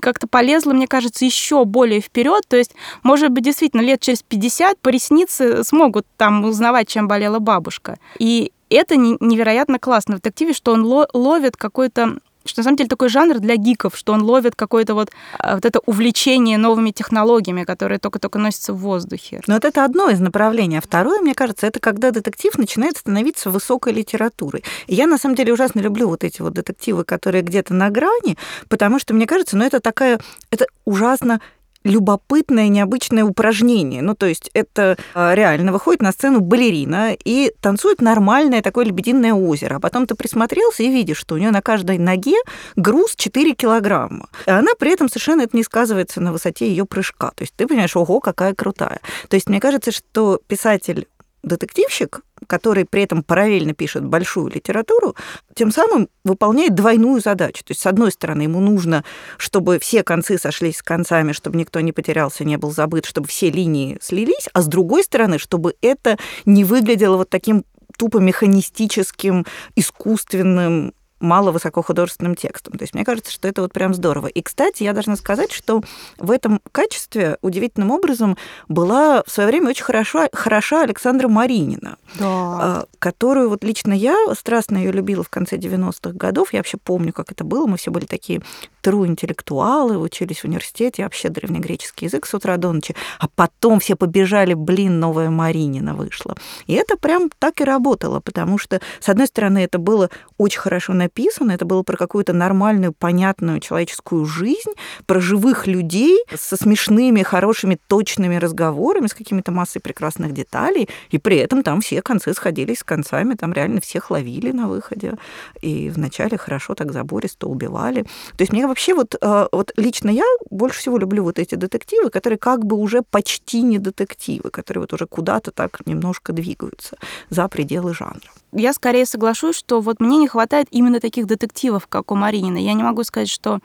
[0.00, 2.44] как-то полезло, мне кажется, еще более вперед.
[2.48, 7.38] То есть, может быть, действительно, лет через 50 по реснице смогут там узнавать, чем болела
[7.38, 7.98] бабушка.
[8.18, 13.08] И это невероятно классно в детективе, что он ловит какой-то что на самом деле такой
[13.08, 17.98] жанр для гиков, что он ловит какое-то вот, а, вот это увлечение новыми технологиями, которые
[17.98, 19.40] только-только носятся в воздухе.
[19.46, 20.78] Но вот это одно из направлений.
[20.78, 24.64] А второе, мне кажется, это когда детектив начинает становиться высокой литературой.
[24.86, 28.36] И я, на самом деле, ужасно люблю вот эти вот детективы, которые где-то на грани,
[28.68, 31.40] потому что, мне кажется, ну, это такая, это ужасно
[31.84, 34.02] любопытное, необычное упражнение.
[34.02, 39.34] Ну, то есть это а, реально выходит на сцену балерина и танцует нормальное такое лебединое
[39.34, 39.76] озеро.
[39.76, 42.36] А потом ты присмотрелся и видишь, что у нее на каждой ноге
[42.76, 44.28] груз 4 килограмма.
[44.46, 47.32] И она при этом совершенно это не сказывается на высоте ее прыжка.
[47.34, 49.00] То есть ты понимаешь, ого, какая крутая.
[49.28, 51.06] То есть мне кажется, что писатель
[51.42, 55.16] детективщик, который при этом параллельно пишет большую литературу,
[55.54, 57.64] тем самым выполняет двойную задачу.
[57.64, 59.04] То есть, с одной стороны, ему нужно,
[59.38, 63.50] чтобы все концы сошлись с концами, чтобы никто не потерялся, не был забыт, чтобы все
[63.50, 67.64] линии слились, а с другой стороны, чтобы это не выглядело вот таким
[67.96, 72.76] тупо механистическим, искусственным мало высокохудожественным текстом.
[72.76, 74.26] То есть мне кажется, что это вот прям здорово.
[74.26, 75.82] И, кстати, я должна сказать, что
[76.18, 78.36] в этом качестве удивительным образом
[78.68, 82.26] была в свое время очень хорошо, хороша Александра Маринина, да.
[82.26, 86.52] А, которую вот лично я страстно ее любила в конце 90-х годов.
[86.52, 87.66] Я вообще помню, как это было.
[87.66, 88.42] Мы все были такие
[88.82, 92.94] тру интеллектуалы, учились в университете, вообще древнегреческий язык с утра до ночи.
[93.18, 96.34] А потом все побежали, блин, новая Маринина вышла.
[96.66, 100.92] И это прям так и работало, потому что, с одной стороны, это было очень хорошо
[100.92, 104.72] написано, это было про какую-то нормальную, понятную человеческую жизнь,
[105.06, 111.36] про живых людей со смешными, хорошими, точными разговорами, с какими-то массой прекрасных деталей, и при
[111.36, 115.14] этом там все концы сходились с концами, там реально всех ловили на выходе,
[115.60, 118.02] и вначале хорошо так забористо убивали.
[118.36, 122.10] То есть мне вообще вот, э, вот лично я больше всего люблю вот эти детективы,
[122.10, 126.96] которые как бы уже почти не детективы, которые вот уже куда-то так немножко двигаются
[127.30, 132.12] за пределы жанра я скорее соглашусь, что вот мне не хватает именно таких детективов, как
[132.12, 132.58] у Маринина.
[132.58, 133.60] Я не могу сказать, что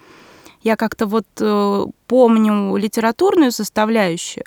[0.63, 4.43] я как-то вот э, помню литературную составляющую,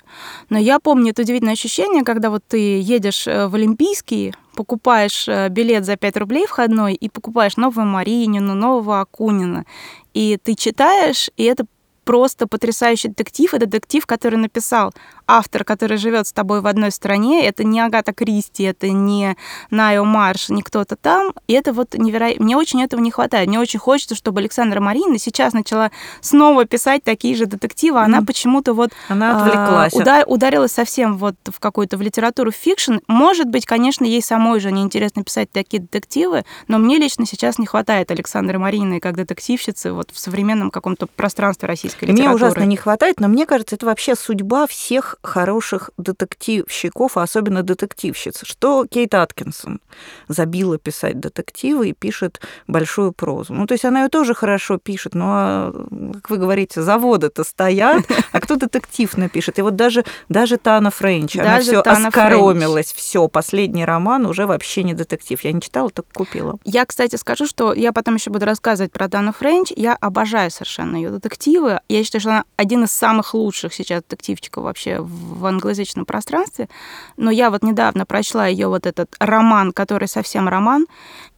[0.49, 5.47] но я помню это удивительное ощущение, когда вот ты едешь э, в Олимпийский, покупаешь э,
[5.49, 9.65] билет за 5 рублей входной и покупаешь новую Маринину, нового Акунина,
[10.13, 11.65] и ты читаешь, и это
[12.03, 13.53] просто потрясающий детектив.
[13.53, 14.93] Это детектив, который написал
[15.31, 17.45] автор, который живет с тобой в одной стране.
[17.45, 19.37] Это не Агата Кристи, это не
[19.69, 21.33] Найо Марш, не кто-то там.
[21.47, 22.43] И это вот невероятно.
[22.43, 23.47] Мне очень этого не хватает.
[23.47, 27.99] Мне очень хочется, чтобы Александра Маринина сейчас начала снова писать такие же детективы.
[27.99, 28.25] Она mm.
[28.25, 28.91] почему-то вот...
[29.07, 29.93] Она отвлеклась.
[29.95, 32.97] А, ударилась совсем вот в какую-то в литературу fiction.
[33.07, 37.65] Может быть, конечно, ей самой же неинтересно писать такие детективы, но мне лично сейчас не
[37.65, 42.27] хватает Александры Марининой как детективщицы вот в современном каком-то пространстве российской литературы.
[42.27, 47.63] Мне ужасно не хватает, но мне кажется, это вообще судьба всех хороших детективщиков, а особенно
[47.63, 49.79] детективщиц, что Кейт Аткинсон
[50.27, 53.53] забила писать детективы и пишет большую прозу.
[53.53, 58.05] Ну, то есть она ее тоже хорошо пишет, но, а, как вы говорите, заводы-то стоят,
[58.31, 59.59] а кто детектив напишет?
[59.59, 64.93] И вот даже, даже Тана Френч, она все оскоромилась, все, последний роман уже вообще не
[64.93, 65.39] детектив.
[65.43, 66.57] Я не читала, так купила.
[66.63, 69.71] Я, кстати, скажу, что я потом еще буду рассказывать про Тану Френч.
[69.75, 71.79] Я обожаю совершенно ее детективы.
[71.89, 76.69] Я считаю, что она один из самых лучших сейчас детективчиков вообще в англоязычном пространстве.
[77.17, 80.87] Но я вот недавно прочла ее вот этот роман, который совсем роман,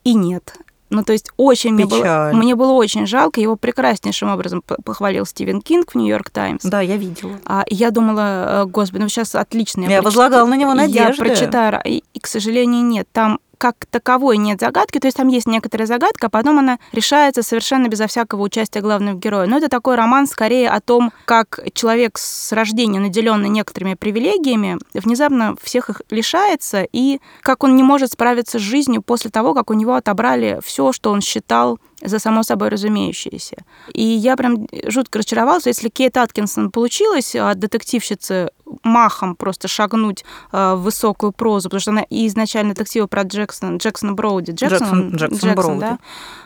[0.03, 0.55] и нет.
[0.93, 3.41] Ну, то есть очень мне было, мне было очень жалко.
[3.41, 6.63] Его прекраснейшим образом похвалил Стивен Кинг в Нью-Йорк Таймс.
[6.63, 7.39] Да, я видела.
[7.45, 9.81] А, я думала, э, господи, ну сейчас отлично.
[9.81, 10.99] Я, я возлагала на него надежды.
[10.99, 13.07] Я прочитаю, и, и, к сожалению, нет.
[13.11, 17.43] Там как таковой нет загадки, то есть там есть некоторая загадка, а потом она решается
[17.43, 19.47] совершенно безо всякого участия главного героя.
[19.47, 25.55] Но это такой роман скорее о том, как человек с рождения, наделенный некоторыми привилегиями, внезапно
[25.63, 29.73] всех их лишается, и как он не может справиться с жизнью после того, как у
[29.75, 33.57] него отобрали все, что он считал за само собой разумеющееся.
[33.93, 38.49] И я прям жутко разочаровалась, если Кейт Аткинсон получилось от детективщицы
[38.83, 43.77] махом просто шагнуть э, в высокую прозу, потому что она и изначально детективы про Джексона,
[43.77, 45.79] Джексона Броуди, Джексон, Джексон, Джексон, Джексон Броуди.
[45.79, 45.97] да,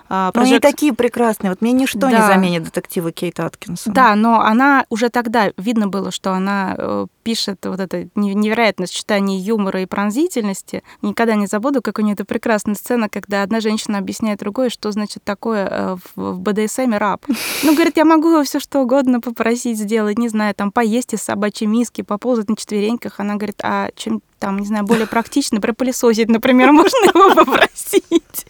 [0.10, 1.52] а, но они такие прекрасные.
[1.52, 2.12] Вот мне ничто да.
[2.12, 3.94] не заменит детективы Кейт Аткинсон.
[3.94, 9.40] Да, но она уже тогда видно было, что она э, пишет вот это невероятное сочетание
[9.40, 10.84] юмора и пронзительности.
[11.02, 14.92] Никогда не забуду, как у нее это прекрасная сцена, когда одна женщина объясняет другой, что
[14.92, 17.26] значит такое э, в БДСМ раб.
[17.64, 21.22] Ну, говорит, я могу его все что угодно попросить сделать, не знаю, там поесть из
[21.22, 23.20] собачьей миски, поползать на четвереньках.
[23.20, 28.46] Она говорит, а чем там, не знаю, более практично, пропылесосить, например, можно его попросить.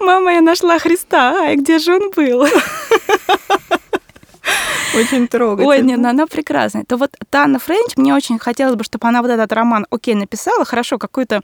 [0.00, 1.34] Мама, я нашла Христа.
[1.40, 2.46] Ай, где же он был?
[4.94, 5.68] Очень трогательно.
[5.68, 6.84] Ой, нет, она прекрасная.
[6.84, 10.64] То вот Тана Френч, мне очень хотелось бы, чтобы она вот этот роман, окей, написала,
[10.64, 11.40] хорошо, какую-то а,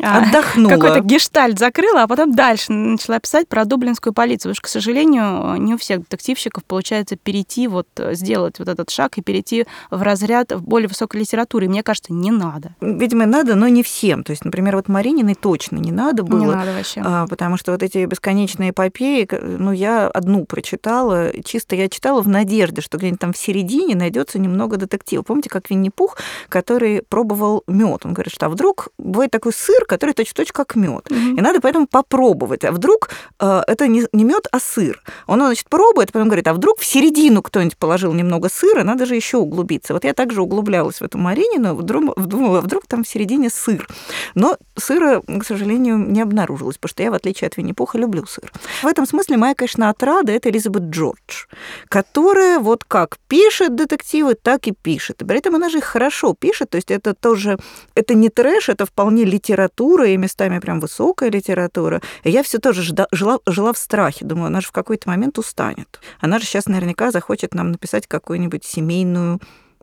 [0.00, 0.70] Отдохнула.
[0.70, 4.50] Какой-то гештальт закрыла, а потом дальше начала писать про дублинскую полицию.
[4.50, 9.18] Потому что, к сожалению, не у всех детективщиков получается перейти, вот сделать вот этот шаг
[9.18, 11.66] и перейти в разряд в более высокой литературы.
[11.66, 12.74] И мне кажется, не надо.
[12.80, 14.24] Видимо, надо, но не всем.
[14.24, 16.40] То есть, например, вот Марининой точно не надо было.
[16.40, 17.02] Не надо вообще.
[17.04, 22.28] А, потому что вот эти бесконечные эпопеи, ну, я одну прочитала, чисто я читала в
[22.28, 25.22] надежде, что где-нибудь там в середине найдется немного детектива.
[25.22, 26.16] Помните, как Винни-Пух,
[26.48, 28.04] который пробовал мед.
[28.04, 31.06] Он говорит, что а вдруг бывает такой сыр, который точь-в-точь как мед.
[31.08, 31.38] Mm-hmm.
[31.38, 32.64] И надо поэтому попробовать.
[32.64, 35.02] А вдруг э, это не, не мед, а сыр.
[35.26, 39.16] Он, значит, пробует, потом говорит, а вдруг в середину кто-нибудь положил немного сыра, надо же
[39.16, 39.94] еще углубиться.
[39.94, 43.88] Вот я также углублялась в эту Маринину, вдруг, думала, вдруг там в середине сыр.
[44.34, 48.52] Но сыра, к сожалению, не обнаружилось, потому что я, в отличие от Винни-Пуха, люблю сыр.
[48.82, 51.46] В этом смысле моя, конечно, отрада– это Элизабет Джордж,
[51.88, 55.22] которая вот как пишет детективы, так и пишет.
[55.22, 57.58] И при этом она же их хорошо пишет, то есть это тоже,
[57.94, 62.00] это не трэш, это вполне литература, литература, и местами прям высокая литература.
[62.24, 64.24] И я все тоже жда, жила, жила в страхе.
[64.24, 66.00] Думаю, она же в какой-то момент устанет.
[66.20, 69.40] Она же сейчас наверняка захочет нам написать какую-нибудь семейную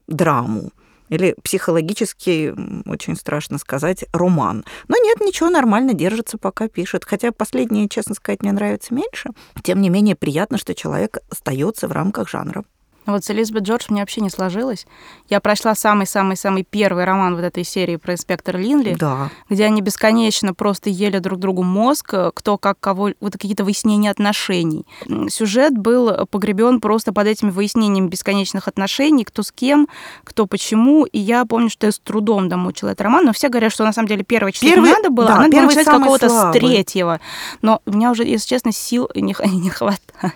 [0.08, 0.72] драму
[1.10, 2.54] или психологически,
[2.88, 4.66] очень страшно сказать, роман.
[4.88, 7.06] Но нет, ничего, нормально держится, пока пишет.
[7.06, 9.30] Хотя последнее, честно сказать, мне нравится меньше.
[9.64, 12.64] Тем не менее, приятно, что человек остается в рамках жанра.
[13.06, 14.88] Вот с Элизабет Джордж мне вообще не сложилось.
[15.30, 19.30] Я прочла самый-самый-самый первый роман вот этой серии про инспектора Линли, да.
[19.50, 24.86] где они бесконечно просто ели друг другу мозг, кто как кого, вот какие-то выяснения отношений.
[25.30, 29.88] Сюжет был погребен просто под этими выяснениями бесконечных отношений, кто с кем,
[30.24, 31.06] кто почему.
[31.06, 33.94] И я помню, что я с трудом домучила этот роман, но все говорят, что на
[33.94, 37.20] самом деле первое читать первый, надо было, да, а надо было начать какого-то с третьего.
[37.62, 40.05] Но у меня уже, если честно, сил не, не хватает.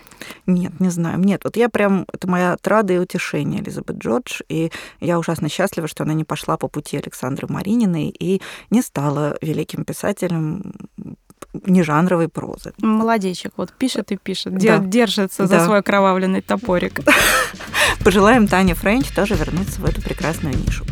[0.46, 1.18] Нет, не знаю.
[1.18, 5.88] Нет, вот я прям, это моя отрада и утешение Элизабет Джордж, и я ужасно счастлива,
[5.88, 8.40] что она не пошла по пути Александры Марининой и
[8.70, 10.74] не стала великим писателем
[11.52, 12.72] не жанровой прозы.
[12.78, 14.78] Молодечек, вот пишет и пишет, да.
[14.78, 15.58] держится да.
[15.58, 17.00] за свой кровавленный топорик.
[18.04, 20.84] Пожелаем Тане Френч тоже вернуться в эту прекрасную нишу.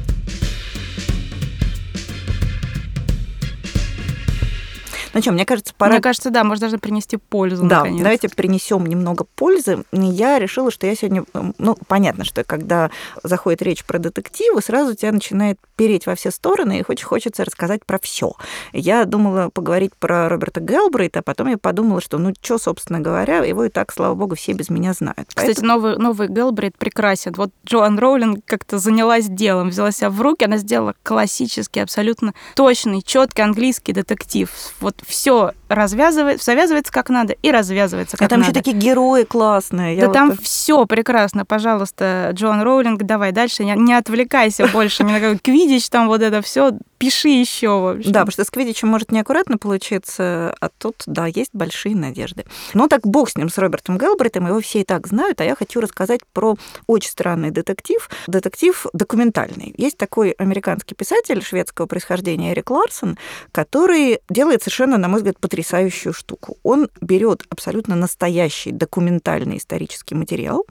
[5.18, 5.94] Ну что, мне кажется, пора...
[5.94, 7.66] Мне кажется, да, может даже принести пользу.
[7.66, 8.02] Да, наконец.
[8.02, 9.82] давайте принесем немного пользы.
[9.90, 11.24] Я решила, что я сегодня...
[11.58, 12.92] Ну, понятно, что когда
[13.24, 17.84] заходит речь про детективы, сразу тебя начинает переть во все стороны, и очень хочется рассказать
[17.84, 18.34] про все.
[18.72, 23.38] Я думала поговорить про Роберта Гелбрейта, а потом я подумала, что, ну, что, собственно говоря,
[23.38, 25.28] его и так, слава богу, все без меня знают.
[25.28, 25.66] Кстати, Поэтому...
[25.66, 27.32] новый, новый Гелбрейт прекрасен.
[27.36, 33.02] Вот Джоан Роулинг как-то занялась делом, взяла себя в руки, она сделала классический, абсолютно точный,
[33.02, 34.50] четкий английский детектив.
[34.80, 38.50] Вот все развязывает, завязывается как надо и развязывается как а там надо.
[38.50, 39.98] еще такие герои классные.
[39.98, 40.12] Да вот...
[40.12, 45.38] там все прекрасно, пожалуйста, Джон Роулинг, давай дальше, не, не отвлекайся больше, не на какой
[45.38, 48.10] квидич, там вот это все пиши еще вообще.
[48.10, 52.44] Да, потому что с Квидичем может неаккуратно получиться, а тут, да, есть большие надежды.
[52.74, 55.54] Ну так бог с ним, с Робертом Гелбритом, его все и так знают, а я
[55.54, 56.56] хочу рассказать про
[56.86, 58.08] очень странный детектив.
[58.26, 59.74] Детектив документальный.
[59.76, 63.16] Есть такой американский писатель шведского происхождения Эрик Ларсон,
[63.52, 66.56] который делает совершенно, на мой взгляд, потрясающую штуку.
[66.62, 70.64] Он берет абсолютно настоящий документальный исторический материал,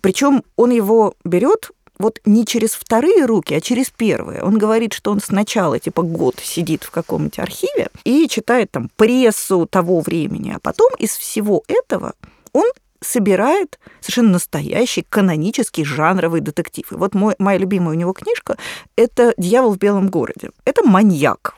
[0.00, 4.42] причем он его берет вот не через вторые руки, а через первые.
[4.42, 9.66] Он говорит, что он сначала, типа, год сидит в каком-нибудь архиве и читает там прессу
[9.66, 12.14] того времени, а потом из всего этого
[12.52, 12.66] он
[13.00, 16.90] собирает совершенно настоящий канонический жанровый детектив.
[16.90, 18.56] И вот мой, моя любимая у него книжка–
[18.96, 20.50] это «Дьявол в белом городе».
[20.64, 21.54] Это маньяк,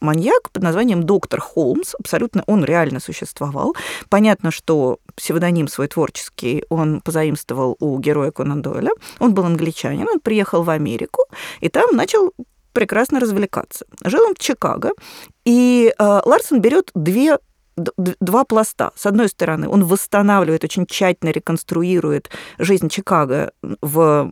[0.00, 1.94] маньяк под названием доктор Холмс.
[1.98, 3.74] Абсолютно он реально существовал.
[4.08, 8.90] Понятно, что псевдоним свой творческий он позаимствовал у героя Конан Дойля.
[9.18, 11.24] Он был англичанин, он приехал в Америку
[11.60, 12.32] и там начал
[12.72, 13.84] прекрасно развлекаться.
[14.04, 14.92] Жил он в Чикаго,
[15.44, 17.38] и э, Ларсон берет две
[17.76, 18.90] два пласта.
[18.94, 24.30] С одной стороны, он восстанавливает, очень тщательно реконструирует жизнь Чикаго в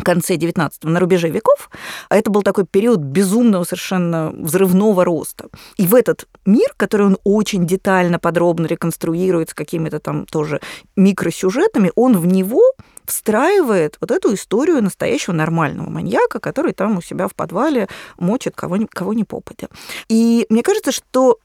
[0.00, 1.70] конце 19 на рубеже веков,
[2.08, 5.48] а это был такой период безумного совершенно взрывного роста.
[5.76, 10.60] И в этот мир, который он очень детально, подробно реконструирует с какими-то там тоже
[10.96, 12.62] микросюжетами, он в него
[13.04, 17.88] встраивает вот эту историю настоящего нормального маньяка, который там у себя в подвале
[18.18, 19.68] мочит кого ни, кого ни попадя.
[20.08, 21.38] И мне кажется, что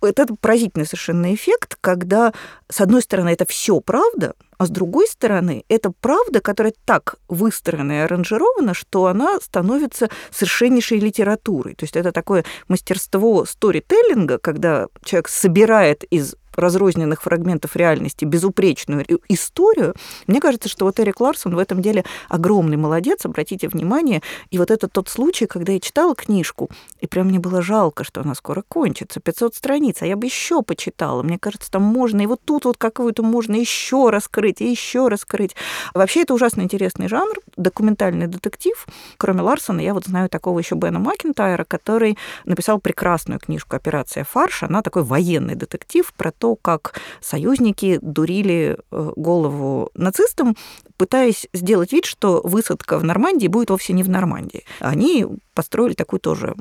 [0.00, 2.32] это поразительный совершенно эффект, когда,
[2.70, 7.92] с одной стороны, это все правда, а с другой стороны, это правда, которая так выстроена
[7.92, 11.74] и аранжирована, что она становится совершеннейшей литературой.
[11.74, 19.94] То есть это такое мастерство сторителлинга, когда человек собирает из разрозненных фрагментов реальности безупречную историю,
[20.26, 24.22] мне кажется, что вот Эрик Ларсон в этом деле огромный молодец, обратите внимание.
[24.50, 26.68] И вот это тот случай, когда я читала книжку,
[27.00, 30.62] и прям мне было жалко, что она скоро кончится, 500 страниц, а я бы еще
[30.62, 31.22] почитала.
[31.22, 35.54] Мне кажется, там можно, и вот тут вот какую-то можно еще раскрыть, и еще раскрыть.
[35.94, 38.86] Вообще это ужасно интересный жанр, документальный детектив.
[39.16, 44.62] Кроме Ларсона, я вот знаю такого еще Бена Макентайра, который написал прекрасную книжку «Операция фарш».
[44.62, 50.56] Она такой военный детектив про то, то, как союзники дурили э, голову нацистам,
[50.96, 54.64] пытаясь сделать вид, что высадка в Нормандии будет вовсе не в Нормандии.
[54.80, 56.54] Они построили такую тоже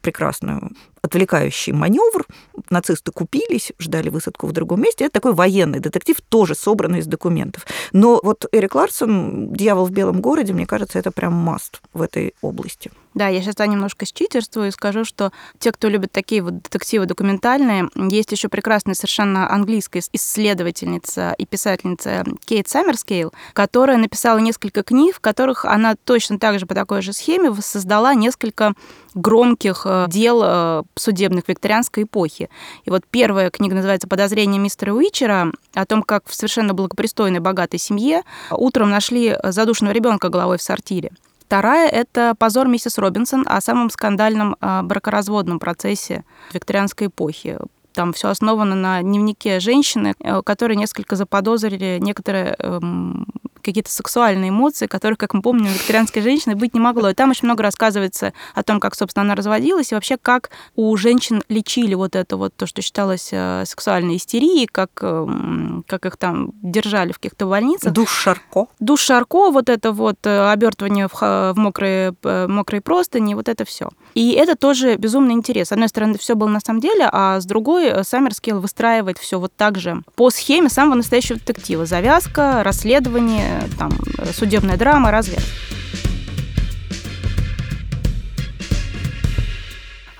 [0.00, 0.70] прекрасную
[1.02, 2.26] отвлекающий маневр.
[2.70, 5.04] Нацисты купились, ждали высадку в другом месте.
[5.04, 7.66] Это такой военный детектив, тоже собранный из документов.
[7.92, 12.34] Но вот Эрик Ларсон, «Дьявол в белом городе», мне кажется, это прям маст в этой
[12.40, 12.90] области.
[13.14, 17.88] Да, я сейчас немножко считерствую и скажу, что те, кто любит такие вот детективы документальные,
[17.94, 25.20] есть еще прекрасная совершенно английская исследовательница и писательница Кейт Саммерскейл, которая написала несколько книг, в
[25.20, 28.74] которых она точно так же по такой же схеме воссоздала несколько
[29.14, 32.50] громких э, дел э, судебных викторианской эпохи.
[32.84, 37.78] И вот первая книга называется «Подозрение мистера Уичера», о том, как в совершенно благопристойной, богатой
[37.78, 41.12] семье утром нашли задушенного ребенка головой в сортире.
[41.54, 47.58] Вторая— это «Позор миссис Робинсон» о самом скандальном э, бракоразводном процессе викторианской эпохи.
[47.92, 53.28] Там все основано на дневнике женщины, которые несколько заподозрили некоторые эм,
[53.64, 57.10] какие-то сексуальные эмоции, которых, как мы помним, у викторианской женщины быть не могло.
[57.10, 60.96] И там очень много рассказывается о том, как, собственно, она разводилась, и вообще, как у
[60.96, 66.16] женщин лечили вот это вот, то, что считалось э, сексуальной истерией, как, эм, как их
[66.16, 67.92] там держали в каких-то больницах.
[67.92, 68.66] Душ Шарко.
[68.78, 73.64] Душ Шарко, вот это вот э, обертывание в, в мокрые, э, мокрые простыни, вот это
[73.64, 73.88] все.
[74.14, 75.68] И это тоже безумно интерес.
[75.68, 79.52] С одной стороны, все было на самом деле, а с другой Саммерскилл выстраивает все вот
[79.56, 81.86] так же по схеме самого настоящего детектива.
[81.86, 83.90] Завязка, расследование, там,
[84.32, 85.38] судебная драма, разве?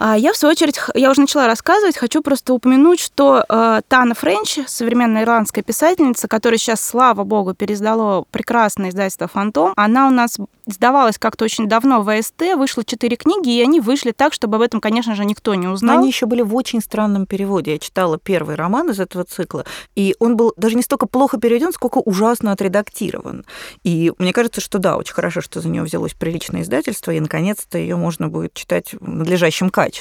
[0.06, 4.14] А я, в свою очередь, я уже начала рассказывать, хочу просто упомянуть, что э, Тана
[4.14, 10.36] Френч, современная ирландская писательница, которая сейчас, слава богу, переиздала прекрасное издательство «Фантом», она у нас
[10.66, 14.62] издавалась как-то очень давно в АСТ, вышло четыре книги, и они вышли так, чтобы об
[14.62, 15.96] этом, конечно же, никто не узнал.
[15.96, 17.72] Но они еще были в очень странном переводе.
[17.72, 21.72] Я читала первый роман из этого цикла, и он был даже не столько плохо переведен,
[21.72, 23.46] сколько ужасно отредактирован.
[23.84, 27.78] И мне кажется, что да, очень хорошо, что за нее взялось приличное издательство, и наконец-то
[27.78, 29.93] ее можно будет читать в надлежащем качестве.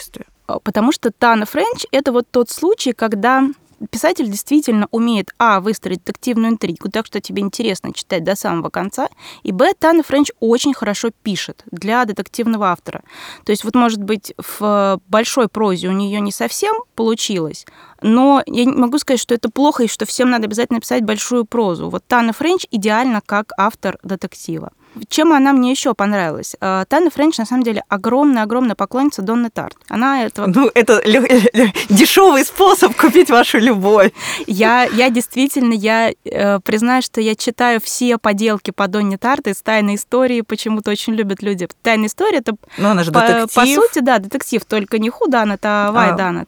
[0.46, 3.48] Потому что Тана Френч— это вот тот случай, когда
[3.92, 9.10] писатель действительно умеет, а, выстроить детективную интригу, так что тебе интересно читать до самого конца,
[9.44, 13.04] и, б, Тана Френч очень хорошо пишет для детективного автора.
[13.46, 17.66] То есть вот, может быть, в большой прозе у нее не совсем получилось,
[18.02, 21.46] но я не могу сказать, что это плохо и что всем надо обязательно писать большую
[21.46, 21.90] прозу.
[21.90, 24.72] Вот Тана Френч идеально как автор детектива.
[25.10, 26.56] Чем она мне еще понравилась?
[26.62, 29.76] Э, Тана Френч, на самом деле, огромная-огромная поклонница Донны Тарт.
[29.88, 30.48] Она это...
[30.48, 31.02] Ну, это
[31.90, 34.12] дешевый способ купить вашу любовь.
[34.48, 39.62] Я, я действительно, я э, признаю, что я читаю все поделки по Донне Тарт из
[39.62, 41.68] «Тайной истории», почему-то очень любят люди.
[41.82, 42.56] «Тайная история»— это...
[42.78, 43.56] Ну, она же по, детектив.
[43.56, 46.46] По сути, да, детектив, только не Худанет, а Вай а.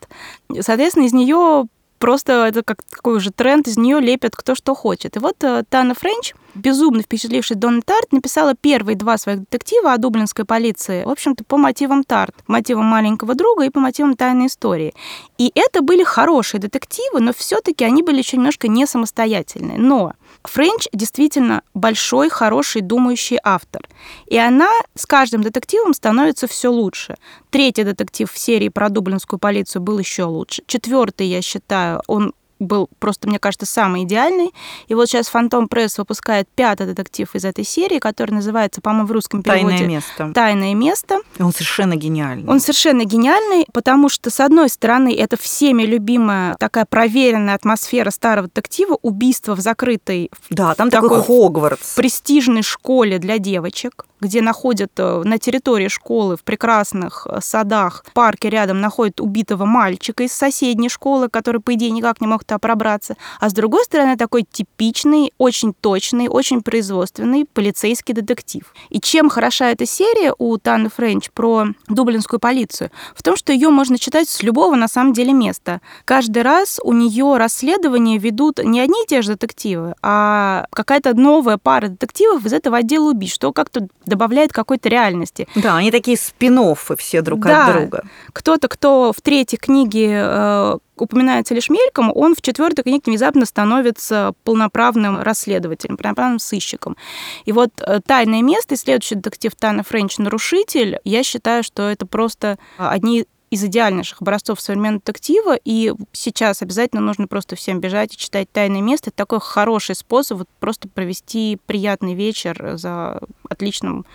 [0.61, 1.65] Соответственно, из нее
[1.99, 5.15] просто это как такой уже тренд, из нее лепят кто что хочет.
[5.15, 9.97] И вот э, Тана Френч безумно впечатлившись Донна Тарт, написала первые два своих детектива о
[9.97, 14.93] дублинской полиции, в общем-то, по мотивам Тарт, мотивам маленького друга и по мотивам тайной истории.
[15.37, 19.77] И это были хорошие детективы, но все-таки они были еще немножко не самостоятельные.
[19.77, 23.87] Но Френч действительно большой, хороший, думающий автор.
[24.27, 27.15] И она с каждым детективом становится все лучше.
[27.49, 30.63] Третий детектив в серии про дублинскую полицию был еще лучше.
[30.67, 32.33] Четвертый, я считаю, он
[32.65, 34.53] был просто, мне кажется, самый идеальный.
[34.87, 39.11] И вот сейчас Фантом Пресс выпускает пятый детектив из этой серии, который называется, по-моему, в
[39.11, 40.31] русском переводе «Тайное место».
[40.33, 41.19] «Тайное место».
[41.37, 42.49] И он совершенно гениальный.
[42.49, 48.47] Он совершенно гениальный, потому что, с одной стороны, это всеми любимая такая проверенная атмосфера старого
[48.47, 50.31] детектива, убийство в закрытой...
[50.49, 51.95] Да, там такой, такой Хогвартс.
[51.95, 58.49] престижной школе для девочек где находят э, на территории школы в прекрасных э, садах, парке
[58.49, 63.15] рядом находят убитого мальчика из соседней школы, который, по идее, никак не мог туда пробраться.
[63.39, 68.73] А с другой стороны, такой типичный, очень точный, очень производственный полицейский детектив.
[68.89, 72.89] И чем хороша эта серия у Таны Френч про дублинскую полицию?
[73.15, 75.81] В том, что ее можно читать с любого, на самом деле, места.
[76.05, 81.57] Каждый раз у нее расследования ведут не одни и те же детективы, а какая-то новая
[81.57, 85.47] пара детективов из этого отдела убийств, что как-то добавляет какой-то реальности.
[85.55, 86.55] Да, они такие спин
[86.97, 87.67] все друг да.
[87.67, 88.03] от друга.
[88.31, 94.33] Кто-то, кто в третьей книге э, упоминается лишь мельком, он в четвертой книге внезапно становится
[94.45, 96.95] полноправным расследователем, полноправным сыщиком.
[97.43, 102.05] И вот э, «Тайное место» и следующий детектив Тана Френч «Нарушитель», я считаю, что это
[102.05, 103.25] просто одни
[103.55, 108.81] из идеальнейших образцов современного детектива, и сейчас обязательно нужно просто всем бежать и читать «Тайное
[108.81, 109.09] место».
[109.09, 114.05] Это такой хороший способ вот просто провести приятный вечер за отличным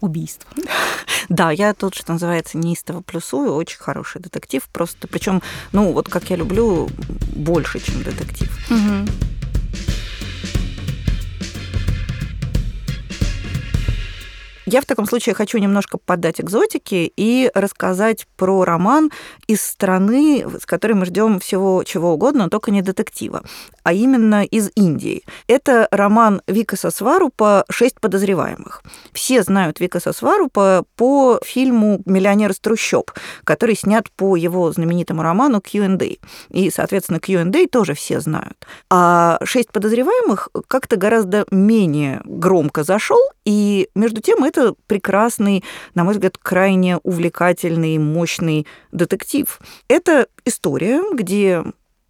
[0.00, 0.52] убийством.
[1.30, 3.54] Да, я тут, что называется, неистово плюсую.
[3.54, 4.68] Очень хороший детектив.
[4.70, 5.42] Просто, причем,
[5.72, 6.88] ну, вот как я люблю,
[7.34, 8.50] больше, чем детектив.
[8.70, 9.29] Угу.
[14.70, 19.10] Я в таком случае хочу немножко подать экзотики и рассказать про роман
[19.48, 23.42] из страны, с которой мы ждем всего чего угодно, но только не детектива,
[23.82, 25.24] а именно из Индии.
[25.48, 28.84] Это роман Викаса Сварупа «Шесть подозреваемых».
[29.12, 33.10] Все знают Викаса Сварупа по фильму «Миллионер из трущоб»,
[33.42, 36.16] который снят по его знаменитому роману Q&A.
[36.50, 38.64] И, соответственно, Q&A тоже все знают.
[38.88, 43.20] А «Шесть подозреваемых» как-то гораздо менее громко зашел,
[43.50, 45.64] и между тем это прекрасный,
[45.96, 49.58] на мой взгляд, крайне увлекательный, мощный детектив.
[49.88, 51.64] Это история, где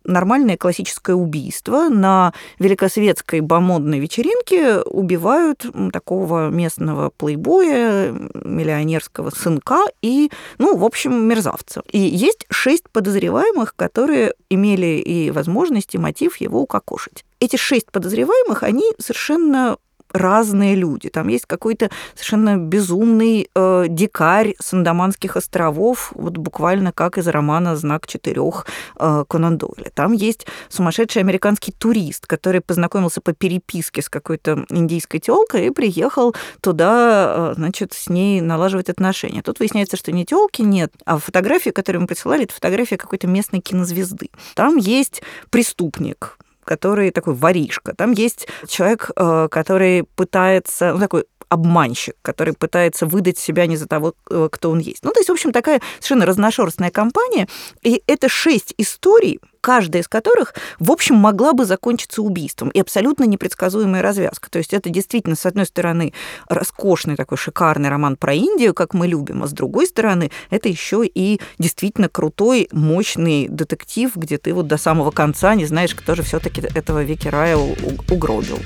[0.05, 1.89] нормальное классическое убийство.
[1.89, 5.65] На великосветской бомодной вечеринке убивают
[5.95, 8.13] такого местного плейбоя,
[8.45, 11.83] миллионерского сынка и, ну, в общем, мерзавца.
[11.91, 17.25] И есть шесть подозреваемых, которые имели и возможность, и мотив его укокошить.
[17.41, 19.79] Эти шесть подозреваемых, они совершенно
[20.13, 21.09] разные люди.
[21.09, 27.77] Там есть какой-то совершенно безумный э, дикарь с Андаманских островов, вот буквально как из романа
[27.77, 28.67] «Знак четырех»
[28.99, 29.91] э, Конан Дойля.
[29.95, 36.35] Там есть сумасшедший американский турист, который познакомился по переписке с какой-то индийской телкой и приехал
[36.61, 39.43] туда, э, значит, с ней налаживать отношения.
[39.43, 43.61] Тут выясняется, что не телки нет, а фотографии, которые ему присылали, это фотография какой-то местной
[43.61, 44.31] кинозвезды.
[44.55, 46.39] Там есть преступник,
[46.71, 47.95] который такой воришка.
[47.97, 53.87] Там есть человек, э, который пытается, ну, такой обманщик, который пытается выдать себя не за
[53.87, 55.05] того, э, кто он есть.
[55.05, 57.49] Ну, то есть, в общем, такая совершенно разношерстная компания.
[57.83, 62.71] И это шесть историй, каждая из которых, в общем, могла бы закончиться убийством.
[62.71, 64.49] И абсолютно непредсказуемая развязка.
[64.49, 66.15] То есть это действительно, с одной стороны,
[66.49, 71.05] роскошный такой шикарный роман про Индию, как мы любим, а с другой стороны, это еще
[71.05, 76.23] и действительно крутой, мощный детектив, где ты вот до самого конца не знаешь, кто же
[76.23, 78.61] все-таки этого Вики Рая угробил.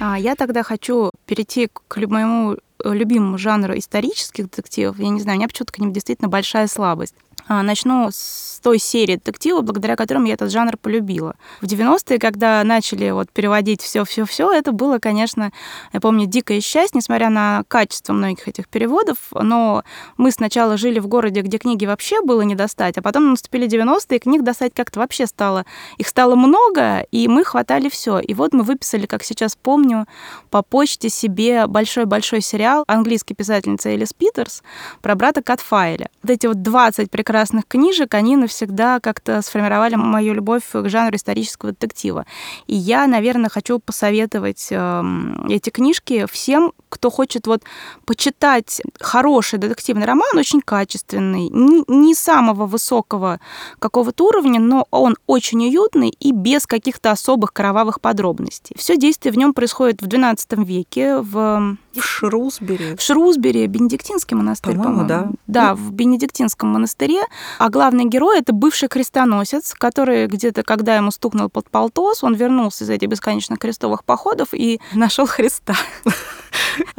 [0.00, 5.40] Я тогда хочу перейти к моему Э, любимому жанру исторических детективов, я не знаю, у
[5.40, 7.14] меня почему-то к ним действительно большая слабость.
[7.48, 11.34] А, начну с той серии детективов, благодаря которым я этот жанр полюбила.
[11.60, 15.52] В 90-е, когда начали вот переводить все-все-все, это было, конечно,
[15.92, 19.84] я помню, дикое счастье, несмотря на качество многих этих переводов, но
[20.16, 24.18] мы сначала жили в городе, где книги вообще было не достать, а потом наступили 90-е,
[24.18, 25.64] и книг достать как-то вообще стало.
[25.96, 28.18] Их стало много, и мы хватали все.
[28.18, 30.06] И вот мы выписали, как сейчас помню,
[30.50, 34.62] по почте себе большой-большой сериал английской писательницы Элис Питерс
[35.00, 36.08] про брата Катфайля.
[36.22, 41.72] Вот эти вот 20 прекрасных книжек, они навсегда как-то сформировали мою любовь к жанру исторического
[41.72, 42.24] детектива.
[42.66, 45.02] И я, наверное, хочу посоветовать э,
[45.50, 47.62] эти книжки всем, кто хочет вот
[48.04, 53.38] почитать хороший детективный роман, очень качественный, не, самого высокого
[53.78, 58.74] какого-то уровня, но он очень уютный и без каких-то особых кровавых подробностей.
[58.76, 62.96] Все действие в нем происходит в XII веке в в Шрусбери.
[62.96, 65.04] В Шрусбери, Бенедиктинский монастырь, по-моему.
[65.06, 65.28] да.
[65.46, 67.22] Да, в Бенедиктинском монастыре.
[67.58, 72.84] А главный герой— это бывший крестоносец, который где-то, когда ему стукнул под полтос, он вернулся
[72.84, 75.74] из этих бесконечных крестовых походов и нашел Христа.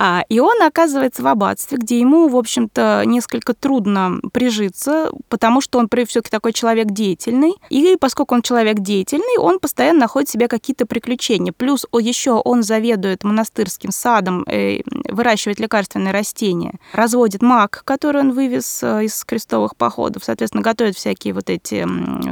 [0.01, 5.77] А, и он оказывается в аббатстве, где ему, в общем-то, несколько трудно прижиться, потому что
[5.77, 7.55] он все-таки такой человек деятельный.
[7.69, 11.51] И поскольку он человек деятельный, он постоянно находит себе какие-то приключения.
[11.51, 18.81] Плюс еще он заведует монастырским садом, э, выращивает лекарственные растения, разводит мак, который он вывез
[18.81, 21.85] э, из крестовых походов, соответственно, готовит всякие вот эти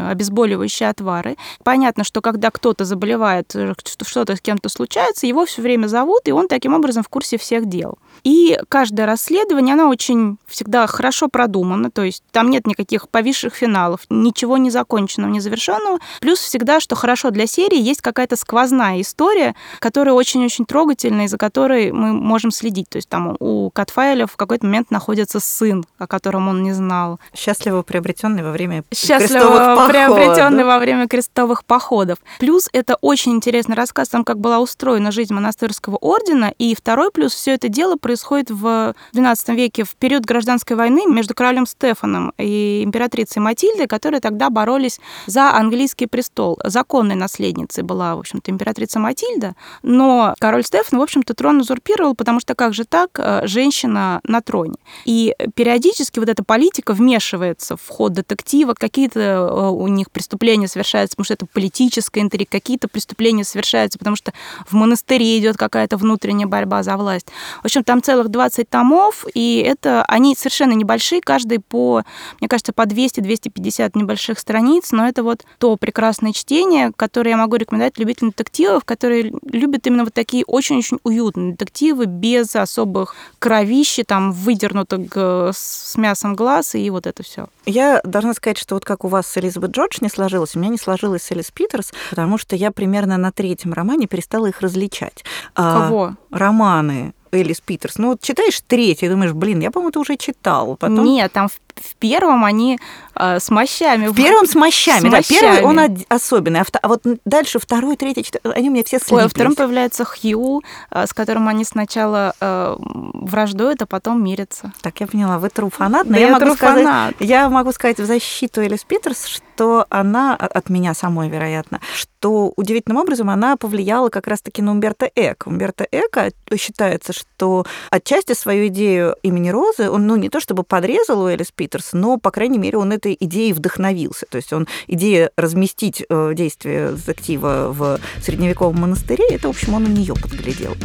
[0.09, 1.36] обезболивающие отвары.
[1.65, 3.74] Понятно, что когда кто-то заболевает, э,
[4.05, 7.57] что-то с кем-то случается, его все время зовут, и он таким образом в курсе всех
[7.68, 7.99] дел.
[8.24, 14.01] И каждое расследование, оно очень всегда хорошо продумано, то есть там нет никаких повисших финалов,
[14.09, 15.99] ничего не законченного, не завершенного.
[16.20, 21.91] Плюс всегда, что хорошо для серии, есть какая-то сквозная история, которая очень-очень трогательная, за которой
[21.91, 22.89] мы можем следить.
[22.89, 27.20] То есть там у Катфайля в какой-то момент находится сын, о котором он не знал.
[27.36, 32.18] Счастливо приобретенный во время Счастливо приобретенный во время крестовых походов.
[32.39, 36.53] Плюс это очень интересный рассказ о том, как была устроена жизнь монастырского ордена.
[36.57, 41.34] И второй плюс все это дело происходит в XII веке, в период гражданской войны между
[41.34, 46.58] королем Стефаном и императрицей Матильдой, которые тогда боролись за английский престол.
[46.64, 52.39] Законной наследницей была, в общем-то, императрица Матильда, но король Стефан, в общем-то, трон узурпировал, потому
[52.39, 54.76] что как же так, э, женщина на троне.
[55.03, 61.18] И периодически вот эта политика вмешивается в ход детектива, какие-то э, у них преступления совершаются,
[61.18, 64.32] потому что это политическая интрига, какие-то преступления совершаются, потому что
[64.66, 67.28] в монастыре идет какая-то внутренняя борьба за власть.
[67.64, 72.04] В общем, там целых 20 томов, и это они совершенно небольшие, каждый по,
[72.39, 77.56] мне кажется, по 200-250 небольших страниц, но это вот то прекрасное чтение, которое я могу
[77.56, 84.32] рекомендовать любителям детективов, которые любят именно вот такие очень-очень уютные детективы, без особых кровищи, там,
[84.32, 87.48] выдернутых с мясом глаз и вот это все.
[87.66, 90.70] Я должна сказать, что вот как у вас с Элизабет Джордж не сложилось, у меня
[90.70, 95.24] не сложилось с Элис Питерс, потому что я примерно на третьем романе перестала их различать.
[95.56, 96.16] А, Кого?
[96.32, 97.98] А, романы Элис Питерс.
[97.98, 100.76] Ну, вот читаешь третий, думаешь, блин, я, по-моему, это уже читал.
[100.78, 101.06] Потом...
[101.06, 102.80] Нет, там в в первом они
[103.16, 104.08] э, с мощами.
[104.08, 105.10] В первом с мощами, с да.
[105.10, 105.40] Мощами.
[105.40, 109.18] Первый он особенный, а, а вот дальше второй, третий, четвертый, они у меня все слиплись.
[109.18, 110.62] Ой, а втором появляется Хью,
[110.92, 114.72] э, с которым они сначала э, враждуют, а потом мирятся.
[114.82, 118.00] Так, я поняла, вы true фанат, но да я, я могу сказать, я могу сказать
[118.00, 124.10] в защиту Элис Питерс, что она, от меня самой, вероятно, что удивительным образом она повлияла
[124.10, 125.48] как раз-таки на Умберто Эко.
[125.48, 131.22] Умберто Эко считается, что отчасти свою идею имени Розы он, ну, не то чтобы подрезал
[131.22, 134.26] у Элис Питерс, Питерс, но, по крайней мере, он этой идеей вдохновился.
[134.30, 139.86] То есть он идея разместить э, действие детектива в средневековом монастыре, это, в общем, он
[139.86, 140.76] у нее подглядел.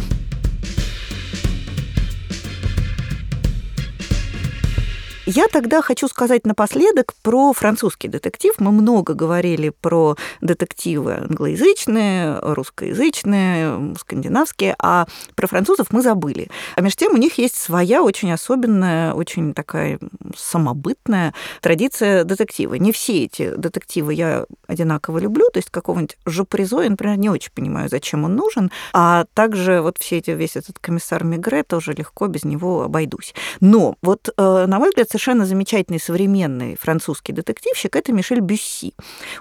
[5.26, 8.54] Я тогда хочу сказать напоследок про французский детектив.
[8.58, 15.06] Мы много говорили про детективы англоязычные, русскоязычные, скандинавские, а
[15.36, 16.50] про французов мы забыли.
[16.74, 20.00] А между тем у них есть своя очень особенная, очень такая
[20.36, 22.74] самобытная традиция детектива.
[22.74, 27.52] Не все эти детективы я одинаково люблю, то есть какого-нибудь Жопризо я, например, не очень
[27.52, 32.26] понимаю, зачем он нужен, а также вот все эти, весь этот комиссар Мигре тоже легко
[32.26, 33.34] без него обойдусь.
[33.60, 38.94] Но вот, э, на мой взгляд, совершенно замечательный современный французский детективщик– это Мишель Бюсси.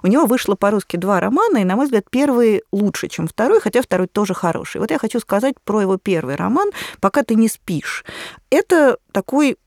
[0.03, 3.82] У него вышло по-русски два романа, и, на мой взгляд, первый лучше, чем второй, хотя
[3.82, 4.82] второй тоже хороший.
[4.82, 8.03] Вот я хочу сказать про его первый роман «Пока ты не спишь».
[8.49, 9.57] Это такой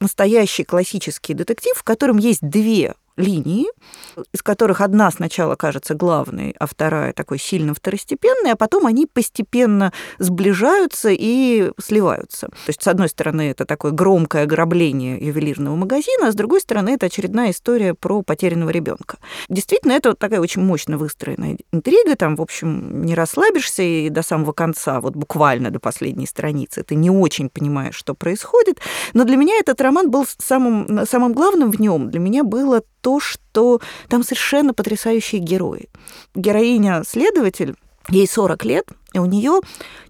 [0.00, 3.66] настоящий классический детектив, в котором есть две линии,
[4.32, 9.92] из которых одна сначала кажется главной, а вторая такой сильно второстепенной, а потом они постепенно
[10.18, 12.48] сближаются и сливаются.
[12.48, 16.90] То есть, с одной стороны, это такое громкое ограбление ювелирного магазина, а с другой стороны,
[16.90, 19.18] это очередная история про потерянного ребенка.
[19.48, 24.52] Действительно, это такая очень мощно выстроенная интрига, там, в общем, не расслабишься и до самого
[24.52, 28.80] конца, вот буквально до последней страницы, ты не очень понимаешь, что происходит,
[29.12, 33.20] но для меня этот роман был самым, самым главным в нем, для меня было то,
[33.20, 35.90] что там совершенно потрясающие герои.
[36.34, 37.74] Героиня-следователь,
[38.08, 38.86] ей 40 лет,
[39.18, 39.60] у нее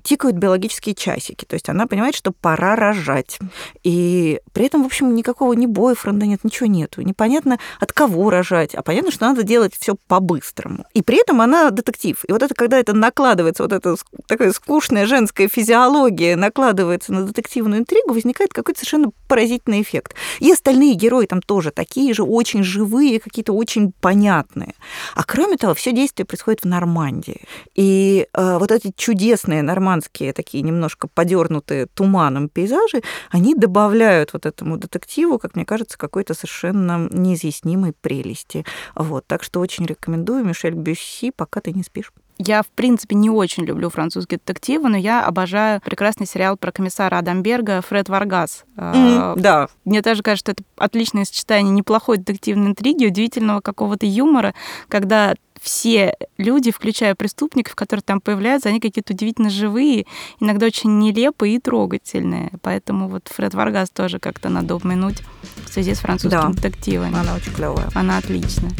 [0.03, 1.44] тикают биологические часики.
[1.44, 3.38] То есть она понимает, что пора рожать.
[3.82, 7.03] И при этом, в общем, никакого ни бойфренда нет, ничего нету.
[7.03, 8.74] Непонятно, от кого рожать.
[8.74, 10.84] А понятно, что надо делать все по-быстрому.
[10.94, 12.22] И при этом она детектив.
[12.26, 13.96] И вот это, когда это накладывается, вот эта
[14.26, 20.14] такая скучная женская физиология накладывается на детективную интригу, возникает какой-то совершенно поразительный эффект.
[20.40, 24.74] И остальные герои там тоже такие же, очень живые, какие-то очень понятные.
[25.14, 27.42] А кроме того, все действие происходит в Нормандии.
[27.74, 34.76] И э, вот эти чудесные нормандские, такие немножко подернутые туманом пейзажи, они добавляют вот этому
[34.76, 38.64] детективу, как мне кажется, какой-то совершенно неизъяснимой прелести.
[38.95, 42.12] Вот, так что очень рекомендую Мишель Бюсси «Пока ты не спишь».
[42.45, 47.18] Я, в принципе, не очень люблю французские детективы, но я обожаю прекрасный сериал про комиссара
[47.18, 48.64] Адамберга «Фред Варгас».
[48.76, 49.68] Mm, да.
[49.84, 54.55] Мне тоже кажется, что это отличное сочетание неплохой детективной интриги, удивительного какого-то юмора,
[54.88, 60.07] когда все люди, включая преступников, которые там появляются, они какие-то удивительно живые,
[60.40, 62.51] иногда очень нелепые и трогательные.
[62.62, 65.22] Поэтому вот Фред Варгас тоже как-то надо упомянуть
[65.64, 67.16] в связи с французским да, детективами.
[67.16, 67.88] Она очень клевая.
[67.95, 68.72] Она отличная.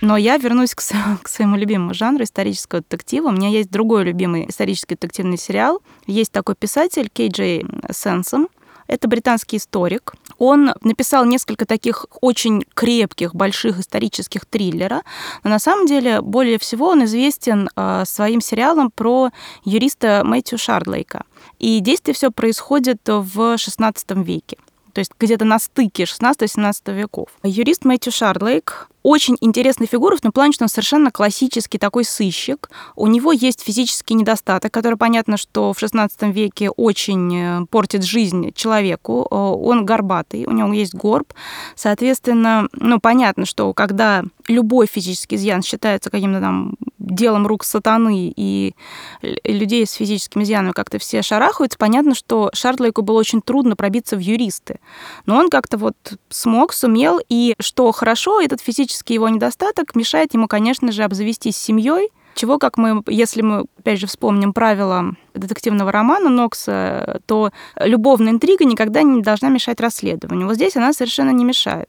[0.00, 0.82] Но я вернусь к,
[1.22, 3.28] к своему любимому жанру исторического детектива.
[3.28, 5.82] У меня есть другой любимый исторический детективный сериал.
[6.06, 8.48] Есть такой писатель Кей Джей Сенсом.
[8.86, 10.14] Это британский историк.
[10.38, 15.02] Он написал несколько таких очень крепких, больших исторических триллера.
[15.44, 19.30] Но на самом деле более всего он известен э, своим сериалом про
[19.64, 21.24] юриста Мэтью Шардлейка.
[21.58, 24.56] И действие все происходит в XVI веке
[24.98, 27.28] то есть где-то на стыке 16-17 веков.
[27.44, 32.68] Юрист Мэтью Шарлейк очень интересная фигура в том плане, что он совершенно классический такой сыщик.
[32.94, 38.52] У него есть физический недостаток, который понятно, что в XVI веке очень э, портит жизнь
[38.54, 39.26] человеку.
[39.30, 41.32] Э, он горбатый, у него есть горб.
[41.74, 48.74] Соответственно, ну, понятно, что когда любой физический изъян считается каким-то там делом рук сатаны, и
[49.22, 54.20] людей с физическими изъянами как-то все шарахаются, понятно, что Шардлейку было очень трудно пробиться в
[54.20, 54.80] юристы.
[55.26, 55.96] Но он как-то вот
[56.28, 62.10] смог, сумел, и что хорошо, этот физический его недостаток мешает ему, конечно же, обзавестись семьей,
[62.38, 68.64] чего, как мы, если мы, опять же, вспомним правила детективного романа Нокса, то любовная интрига
[68.64, 70.46] никогда не должна мешать расследованию.
[70.46, 71.88] Вот здесь она совершенно не мешает,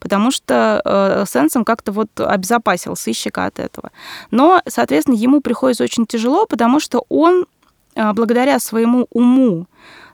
[0.00, 3.90] потому что э, Сенсом как-то вот обезопасил сыщика от этого.
[4.30, 7.46] Но, соответственно, ему приходится очень тяжело, потому что он,
[7.94, 9.66] э, благодаря своему уму,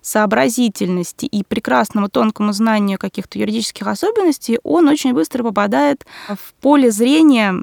[0.07, 7.54] сообразительности и прекрасному тонкому знанию каких-то юридических особенностей, он очень быстро попадает в поле зрения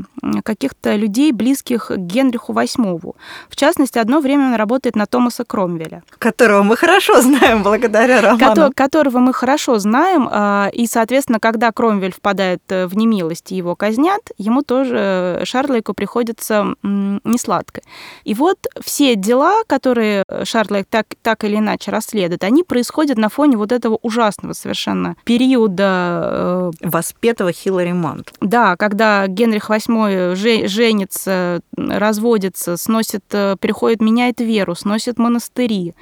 [0.44, 3.16] каких-то людей, близких к Генриху VIII.
[3.50, 6.04] В частности, одно время он работает на Томаса Кромвеля.
[6.20, 8.72] Которого мы хорошо знаем благодаря роману.
[8.76, 13.76] которого мы хорошо знаем, а, и, соответственно, когда Кромвель впадает э, в немилость и его
[13.76, 17.82] казнят, ему тоже, э, Шарлейку, приходится несладко.
[18.26, 23.30] И вот все дела, которые Шарлейк так, так или иначе расследует, следует, они происходят на
[23.30, 25.82] фоне вот этого ужасного совершенно периода...
[25.84, 28.34] Э, Воспетого Хиллари Мант.
[28.42, 30.36] Да, когда Генрих VIII
[30.68, 35.94] женится, разводится, сносит, э, переходит, меняет веру, сносит монастыри.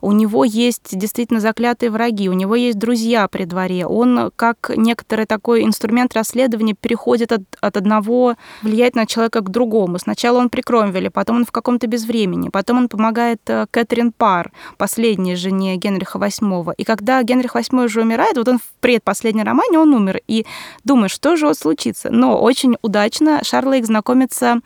[0.00, 5.26] У него есть действительно заклятые враги, у него есть друзья при дворе, он как некоторый
[5.26, 9.98] такой инструмент расследования переходит от, от одного, влияет на человека к другому.
[9.98, 14.52] Сначала он при Кромвеле, потом он в каком-то безвремени, потом он помогает э, Кэтрин Пар,
[14.76, 16.74] последней жене Генриха VIII.
[16.76, 20.46] И когда Генрих VIII уже умирает, вот он в предпоследнем романе, он умер, и
[20.84, 22.10] думает, что же вот случится.
[22.10, 24.60] Но очень удачно Шарлейк знакомится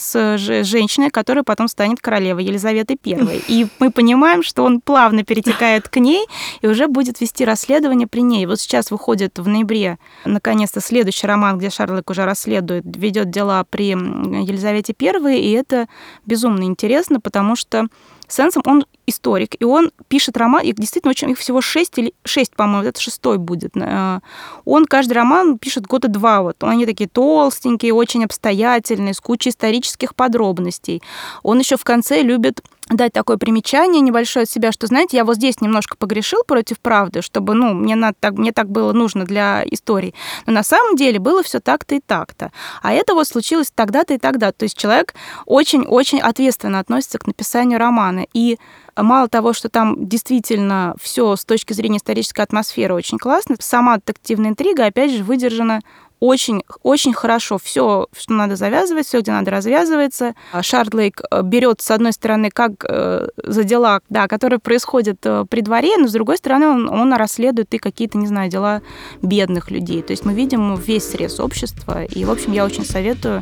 [0.00, 3.42] с женщиной, которая потом станет королевой Елизаветы I.
[3.48, 6.26] И мы понимаем, что он плавно перетекает к ней
[6.62, 8.46] и уже будет вести расследование при ней.
[8.46, 13.90] Вот сейчас выходит в ноябре, наконец-то, следующий роман, где Шарлик уже расследует, ведет дела при
[13.90, 15.88] Елизавете I, и это
[16.24, 17.86] безумно интересно, потому что
[18.30, 22.54] Сенсом он историк, и он пишет роман, их действительно очень, их всего шесть или шесть,
[22.54, 23.76] по-моему, это шестой будет.
[23.76, 24.20] Э,
[24.64, 26.62] он каждый роман пишет года два, вот.
[26.62, 31.02] Они такие толстенькие, очень обстоятельные, с кучей исторических подробностей.
[31.42, 35.36] Он еще в конце любит дать такое примечание небольшое от себя, что, знаете, я вот
[35.36, 39.64] здесь немножко погрешил против правды, чтобы, ну, мне, надо так, мне так было нужно для
[39.70, 40.14] истории.
[40.46, 42.52] Но на самом деле было все так-то и так-то.
[42.82, 44.52] А это вот случилось тогда-то и тогда.
[44.52, 45.14] То есть человек
[45.46, 48.26] очень-очень ответственно относится к написанию романа.
[48.32, 48.58] И
[48.96, 54.50] мало того, что там действительно все с точки зрения исторической атмосферы очень классно, сама детективная
[54.50, 55.80] интрига, опять же, выдержана
[56.20, 60.34] очень, очень хорошо все, что надо завязывать, все, где надо, развязывается.
[60.60, 65.62] Шардлейк э, берет, с одной стороны, как э, за дела, да, которые происходят э, при
[65.62, 68.82] дворе, но с другой стороны, он, он расследует и какие-то, не знаю, дела
[69.22, 70.02] бедных людей.
[70.02, 72.04] То есть мы видим весь срез общества.
[72.04, 73.40] И, в общем, я очень советую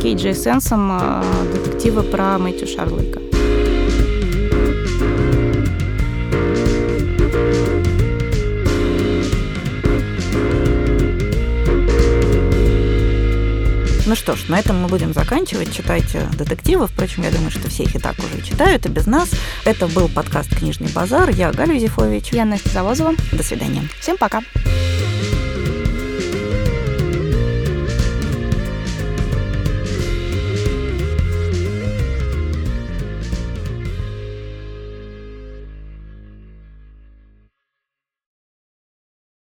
[0.00, 1.22] Кейт Джей Сенсом
[1.52, 3.25] детективы про Мэтью Шардлейка.
[14.06, 15.74] Ну что ж, на этом мы будем заканчивать.
[15.74, 16.86] Читайте детективы.
[16.86, 19.30] Впрочем, я думаю, что все их и так уже читают, и без нас.
[19.64, 21.28] Это был подкаст «Книжный базар».
[21.30, 22.28] Я Галя Юзефович.
[22.32, 23.14] Я Настя Завозова.
[23.32, 23.88] До свидания.
[24.00, 24.40] Всем пока.
[24.40, 25.05] Пока.